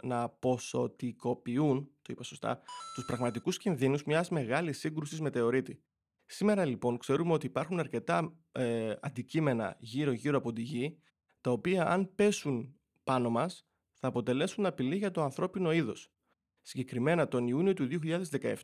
να 0.04 0.30
ποσοτικοποιούν, 0.30 1.92
το 2.02 2.14
είπα 2.14 2.24
σωστά, 2.24 2.62
τους 2.96 3.06
πραγματικούς 3.06 3.58
κινδύνους 3.58 4.04
μιας 4.04 4.30
μεγάλης 4.30 4.80
σύγκρουσης 4.80 5.22
μετεωρίτη. 5.22 5.84
Σήμερα 6.26 6.66
λοιπόν 6.66 6.98
ξέρουμε 6.98 7.34
ότι 7.34 7.46
υπάρχουν 7.46 7.80
αρκετά 7.80 8.38
ε, 8.52 8.96
αντικείμενα 9.02 9.78
γύρω-γύρω 9.80 10.38
από 10.38 10.54
τη 10.54 10.62
γη, 10.62 11.00
τα 11.42 11.52
οποία 11.52 11.88
αν 11.88 12.16
πέσουν 12.16 12.80
πάνω 13.04 13.30
μας 13.30 13.68
θα 13.94 14.08
αποτελέσουν 14.08 14.66
απειλή 14.66 14.96
για 14.96 15.12
το 15.12 15.24
ανθρώπινο 15.24 15.72
είδος. 15.72 16.14
Συγκεκριμένα 16.62 17.28
τον 17.28 17.48
Ιούνιο 17.48 17.74
του 17.74 17.88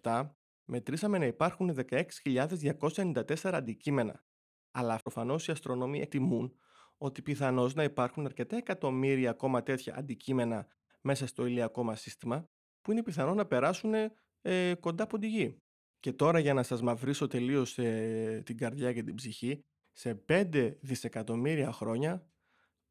2017 0.01 0.29
μετρήσαμε 0.65 1.17
να 1.17 1.25
υπάρχουν 1.25 1.77
16.294 1.89 3.35
αντικείμενα. 3.43 4.25
Αλλά 4.71 4.99
προφανώς 5.01 5.47
οι 5.47 5.51
αστρονομοί 5.51 6.01
εκτιμούν 6.01 6.55
ότι 6.97 7.21
πιθανώς 7.21 7.73
να 7.73 7.83
υπάρχουν 7.83 8.25
αρκετά 8.25 8.57
εκατομμύρια 8.57 9.29
ακόμα 9.29 9.63
τέτοια 9.63 9.95
αντικείμενα 9.95 10.67
μέσα 11.01 11.27
στο 11.27 11.45
ηλιακό 11.45 11.83
μας 11.83 12.01
σύστημα 12.01 12.49
που 12.81 12.91
είναι 12.91 13.03
πιθανό 13.03 13.33
να 13.33 13.45
περάσουν 13.45 13.93
ε, 14.41 14.73
κοντά 14.79 15.03
από 15.03 15.17
τη 15.17 15.27
γη. 15.27 15.57
Και 15.99 16.13
τώρα 16.13 16.39
για 16.39 16.53
να 16.53 16.63
σας 16.63 16.81
μαυρίσω 16.81 17.27
τελείως 17.27 17.77
ε, 17.77 18.41
την 18.45 18.57
καρδιά 18.57 18.93
και 18.93 19.03
την 19.03 19.15
ψυχή, 19.15 19.63
σε 19.91 20.23
5 20.29 20.73
δισεκατομμύρια 20.81 21.71
χρόνια, 21.71 22.27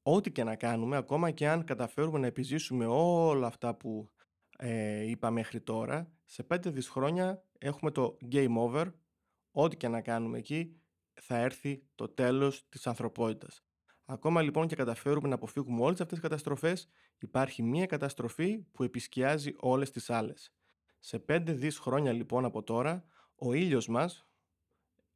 ό,τι 0.02 0.32
και 0.32 0.44
να 0.44 0.56
κάνουμε, 0.56 0.96
ακόμα 0.96 1.30
και 1.30 1.48
αν 1.48 1.64
καταφέρουμε 1.64 2.18
να 2.18 2.26
επιζήσουμε 2.26 2.86
όλα 2.86 3.46
αυτά 3.46 3.74
που 3.74 4.10
ε, 4.58 5.08
είπα 5.08 5.30
μέχρι 5.30 5.60
τώρα, 5.60 6.12
σε 6.24 6.46
5 6.54 6.58
δις 6.64 6.88
χρόνια 6.88 7.44
έχουμε 7.58 7.90
το 7.90 8.18
game 8.32 8.54
over, 8.56 8.86
ό,τι 9.50 9.76
και 9.76 9.88
να 9.88 10.00
κάνουμε 10.00 10.38
εκεί 10.38 10.80
θα 11.20 11.36
έρθει 11.36 11.86
το 11.94 12.08
τέλος 12.08 12.68
της 12.68 12.86
ανθρωπότητας. 12.86 13.64
Ακόμα 14.06 14.42
λοιπόν 14.42 14.66
και 14.66 14.76
καταφέρουμε 14.76 15.28
να 15.28 15.34
αποφύγουμε 15.34 15.80
όλες 15.80 16.00
αυτές 16.00 16.18
τις 16.18 16.28
καταστροφές, 16.28 16.88
υπάρχει 17.18 17.62
μία 17.62 17.86
καταστροφή 17.86 18.58
που 18.58 18.82
επισκιάζει 18.82 19.54
όλες 19.56 19.90
τις 19.90 20.10
άλλες. 20.10 20.52
Σε 21.00 21.18
5 21.18 21.42
δις 21.46 21.78
χρόνια 21.78 22.12
λοιπόν 22.12 22.44
από 22.44 22.62
τώρα, 22.62 23.04
ο 23.34 23.52
ήλιος 23.52 23.88
μας, 23.88 24.26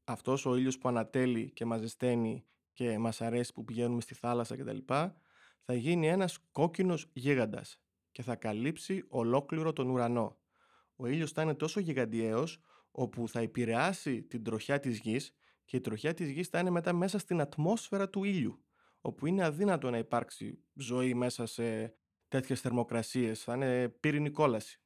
αυτός 0.05 0.47
ο 0.47 0.57
ήλιος 0.57 0.79
που 0.79 0.89
ανατέλει 0.89 1.51
και 1.51 1.65
μας 1.65 1.81
ζεσταίνει 1.81 2.45
και 2.73 2.99
μας 2.99 3.21
αρέσει 3.21 3.53
που 3.53 3.65
πηγαίνουμε 3.65 4.01
στη 4.01 4.15
θάλασσα 4.15 4.57
κτλ, 4.57 4.79
θα 5.61 5.75
γίνει 5.75 6.09
ένας 6.09 6.39
κόκκινος 6.53 7.11
γίγαντας 7.13 7.81
και 8.13 8.23
θα 8.23 8.37
καλύψει 8.37 9.05
ολόκληρο 9.09 9.73
τον 9.73 9.91
ουρανό. 9.91 10.39
Ο 10.97 11.07
ήλιος 11.07 11.33
θα 11.33 11.43
είναι 11.43 11.55
τόσο 11.55 11.81
γιγαντιαίος 11.81 12.61
όπου 12.91 13.29
θα 13.29 13.41
επηρεάσει 13.41 14.23
την 14.23 14.43
τροχιά 14.43 14.81
της 14.81 14.99
γης 14.99 15.35
και 15.65 15.77
η 15.77 15.81
τροχιά 15.81 16.15
της 16.15 16.31
γης 16.31 16.49
θα 16.49 16.59
είναι 16.59 16.71
μετά 16.71 16.93
μέσα 16.93 17.19
στην 17.19 17.41
ατμόσφαιρα 17.41 18.09
του 18.09 18.25
ήλιου 18.25 18.63
όπου 19.01 19.27
είναι 19.27 19.45
αδύνατο 19.45 19.91
να 19.91 19.99
υπάρξει 19.99 20.65
ζωή 20.75 21.15
μέσα 21.15 21.47
σε 21.47 21.97
τέτοιες 22.29 22.61
θερμοκρασίες. 22.61 23.43
Θα 23.43 23.55
είναι 23.55 23.89
πύρινη 23.89 24.31
κόλαση. 24.31 24.83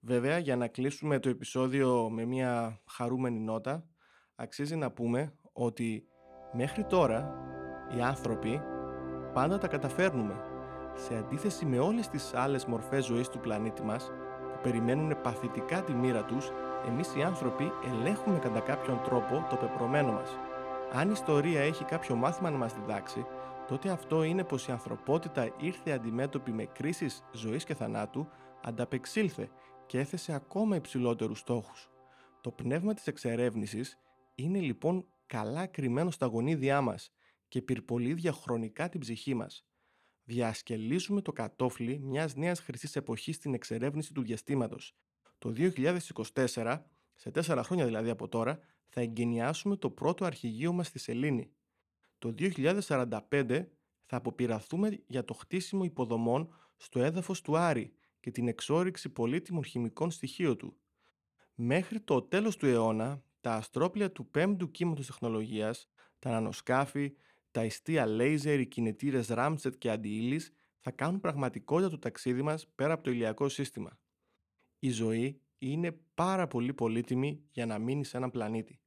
Βέβαια, 0.00 0.38
για 0.38 0.56
να 0.56 0.68
κλείσουμε 0.68 1.18
το 1.18 1.28
επεισόδιο 1.28 2.10
με 2.10 2.24
μια 2.24 2.82
χαρούμενη 2.86 3.38
νότα, 3.38 3.88
αξίζει 4.34 4.76
να 4.76 4.92
πούμε 4.92 5.38
ότι 5.52 6.08
μέχρι 6.52 6.84
τώρα 6.84 7.34
οι 7.96 8.00
άνθρωποι 8.00 8.60
πάντα 9.32 9.58
τα 9.58 9.68
καταφέρνουμε. 9.68 10.34
Σε 10.94 11.16
αντίθεση 11.16 11.64
με 11.64 11.78
όλες 11.78 12.08
τις 12.08 12.34
άλλες 12.34 12.64
μορφές 12.64 13.04
ζωής 13.04 13.28
του 13.28 13.40
πλανήτη 13.40 13.82
μας, 13.82 14.10
που 14.52 14.60
περιμένουν 14.62 15.20
παθητικά 15.20 15.82
τη 15.82 15.92
μοίρα 15.92 16.24
τους, 16.24 16.50
εμείς 16.86 17.14
οι 17.14 17.22
άνθρωποι 17.22 17.72
ελέγχουμε 17.84 18.38
κατά 18.38 18.60
κάποιον 18.60 19.02
τρόπο 19.02 19.46
το 19.50 19.56
πεπρωμένο 19.56 20.12
μας. 20.12 20.38
Αν 20.94 21.08
η 21.08 21.12
ιστορία 21.14 21.60
έχει 21.60 21.84
κάποιο 21.84 22.14
μάθημα 22.14 22.50
να 22.50 22.56
μας 22.56 22.74
διδάξει, 22.74 23.26
τότε 23.66 23.90
αυτό 23.90 24.22
είναι 24.22 24.44
πως 24.44 24.66
η 24.66 24.72
ανθρωπότητα 24.72 25.54
ήρθε 25.60 25.90
αντιμέτωπη 25.90 26.52
με 26.52 26.64
κρίσεις 26.64 27.24
ζωής 27.32 27.64
και 27.64 27.74
θανάτου, 27.74 28.28
ανταπεξήλθε 28.62 29.50
και 29.86 29.98
έθεσε 29.98 30.32
ακόμα 30.34 30.76
υψηλότερους 30.76 31.38
στόχους. 31.38 31.90
Το 32.40 32.50
πνεύμα 32.50 32.94
της 32.94 33.06
εξερεύνησης 33.06 33.98
είναι 34.34 34.58
λοιπόν 34.58 35.06
καλά 35.26 35.66
κρυμμένο 35.66 36.10
στα 36.10 36.26
γονίδια 36.26 36.80
μας 36.80 37.12
και 37.48 37.62
πυρπολεί 37.62 38.14
διαχρονικά 38.14 38.88
την 38.88 39.00
ψυχή 39.00 39.34
μας. 39.34 39.66
Διασκελίζουμε 40.24 41.20
το 41.20 41.32
κατόφλι 41.32 41.98
μιας 41.98 42.36
νέας 42.36 42.60
χρυσής 42.60 42.96
εποχής 42.96 43.36
στην 43.36 43.54
εξερεύνηση 43.54 44.12
του 44.12 44.22
διαστήματος. 44.22 44.96
Το 45.38 45.52
2024 46.34 46.84
σε 47.14 47.30
τέσσερα 47.30 47.62
χρόνια 47.62 47.84
δηλαδή 47.84 48.10
από 48.10 48.28
τώρα, 48.28 48.58
θα 48.94 49.00
εγκαινιάσουμε 49.00 49.76
το 49.76 49.90
πρώτο 49.90 50.24
αρχηγείο 50.24 50.72
μας 50.72 50.86
στη 50.86 50.98
Σελήνη. 50.98 51.52
Το 52.18 52.34
2045 52.38 53.66
θα 54.06 54.16
αποπειραθούμε 54.16 55.02
για 55.06 55.24
το 55.24 55.34
χτίσιμο 55.34 55.84
υποδομών 55.84 56.54
στο 56.76 57.00
έδαφος 57.00 57.40
του 57.40 57.56
Άρη 57.56 57.94
και 58.20 58.30
την 58.30 58.48
εξόριξη 58.48 59.08
πολύτιμων 59.08 59.64
χημικών 59.64 60.10
στοιχείων 60.10 60.56
του. 60.56 60.76
Μέχρι 61.54 62.00
το 62.00 62.22
τέλος 62.22 62.56
του 62.56 62.66
αιώνα, 62.66 63.24
τα 63.40 63.54
αστρόπλια 63.54 64.12
του 64.12 64.26
πέμπτου 64.30 64.70
κύματος 64.70 65.06
τεχνολογίας, 65.06 65.88
τα 66.18 66.30
νανοσκάφη, 66.30 67.12
τα 67.50 67.64
ιστία 67.64 68.06
λέιζερ, 68.06 68.60
οι 68.60 68.66
κινητήρες 68.66 69.28
Ramjet 69.30 69.78
και 69.78 69.90
αντιήλις 69.90 70.52
θα 70.78 70.90
κάνουν 70.90 71.20
πραγματικότητα 71.20 71.90
το 71.90 71.98
ταξίδι 71.98 72.42
μας 72.42 72.66
πέρα 72.74 72.92
από 72.92 73.02
το 73.02 73.10
ηλιακό 73.10 73.48
σύστημα. 73.48 73.98
Η 74.78 74.90
ζωή 74.90 75.40
είναι 75.58 75.92
πάρα 76.14 76.46
πολύ 76.46 76.74
πολύτιμη 76.74 77.44
για 77.50 77.66
να 77.66 77.78
μείνει 77.78 78.04
σε 78.04 78.16
έναν 78.16 78.30
πλανήτη. 78.30 78.81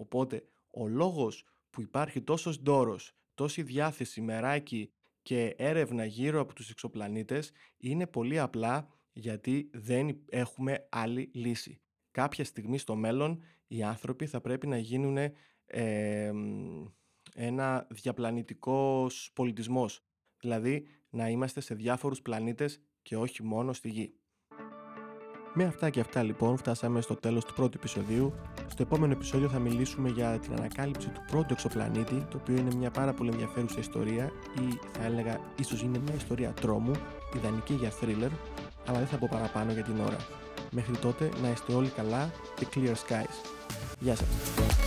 Οπότε, 0.00 0.44
ο 0.70 0.88
λόγος 0.88 1.44
που 1.70 1.80
υπάρχει 1.80 2.22
τόσος 2.22 2.60
ντόρος, 2.62 3.16
τόση 3.34 3.62
διάθεση, 3.62 4.20
μεράκι 4.20 4.92
και 5.22 5.54
έρευνα 5.58 6.04
γύρω 6.04 6.40
από 6.40 6.54
τους 6.54 6.70
εξωπλανήτες 6.70 7.52
είναι 7.76 8.06
πολύ 8.06 8.38
απλά 8.38 8.88
γιατί 9.12 9.70
δεν 9.72 10.20
έχουμε 10.28 10.86
άλλη 10.90 11.30
λύση. 11.34 11.80
Κάποια 12.10 12.44
στιγμή 12.44 12.78
στο 12.78 12.96
μέλλον 12.96 13.42
οι 13.66 13.82
άνθρωποι 13.82 14.26
θα 14.26 14.40
πρέπει 14.40 14.66
να 14.66 14.78
γίνουν 14.78 15.16
ε, 15.66 16.32
ένα 17.34 17.86
διαπλανητικός 17.90 19.30
πολιτισμός. 19.34 20.04
Δηλαδή 20.40 20.86
να 21.10 21.28
είμαστε 21.28 21.60
σε 21.60 21.74
διάφορους 21.74 22.22
πλανήτες 22.22 22.80
και 23.02 23.16
όχι 23.16 23.42
μόνο 23.42 23.72
στη 23.72 23.88
Γη. 23.88 24.19
Με 25.54 25.64
αυτά 25.64 25.90
και 25.90 26.00
αυτά 26.00 26.22
λοιπόν 26.22 26.56
φτάσαμε 26.56 27.00
στο 27.00 27.14
τέλος 27.14 27.44
του 27.44 27.54
πρώτου 27.54 27.72
επεισοδίου. 27.76 28.32
Στο 28.66 28.82
επόμενο 28.82 29.12
επεισόδιο 29.12 29.48
θα 29.48 29.58
μιλήσουμε 29.58 30.08
για 30.08 30.38
την 30.38 30.52
ανακάλυψη 30.52 31.08
του 31.08 31.20
πρώτου 31.30 31.52
εξωπλανήτη, 31.52 32.26
το 32.30 32.38
οποίο 32.40 32.56
είναι 32.56 32.74
μια 32.76 32.90
πάρα 32.90 33.12
πολύ 33.12 33.30
ενδιαφέρουσα 33.30 33.78
ιστορία 33.78 34.32
ή 34.58 34.78
θα 34.92 35.04
έλεγα 35.04 35.40
ίσως 35.56 35.82
είναι 35.82 35.98
μια 35.98 36.14
ιστορία 36.14 36.54
τρόμου, 36.60 36.92
ιδανική 37.36 37.74
για 37.74 37.92
thriller, 38.00 38.30
αλλά 38.86 38.98
δεν 38.98 39.06
θα 39.06 39.16
πω 39.16 39.28
παραπάνω 39.30 39.72
για 39.72 39.82
την 39.82 40.00
ώρα. 40.00 40.16
Μέχρι 40.70 40.96
τότε 40.96 41.28
να 41.42 41.50
είστε 41.50 41.72
όλοι 41.72 41.88
καλά 41.88 42.30
και 42.54 42.66
clear 42.74 42.94
skies. 42.94 43.34
Γεια 44.00 44.16
σας! 44.16 44.79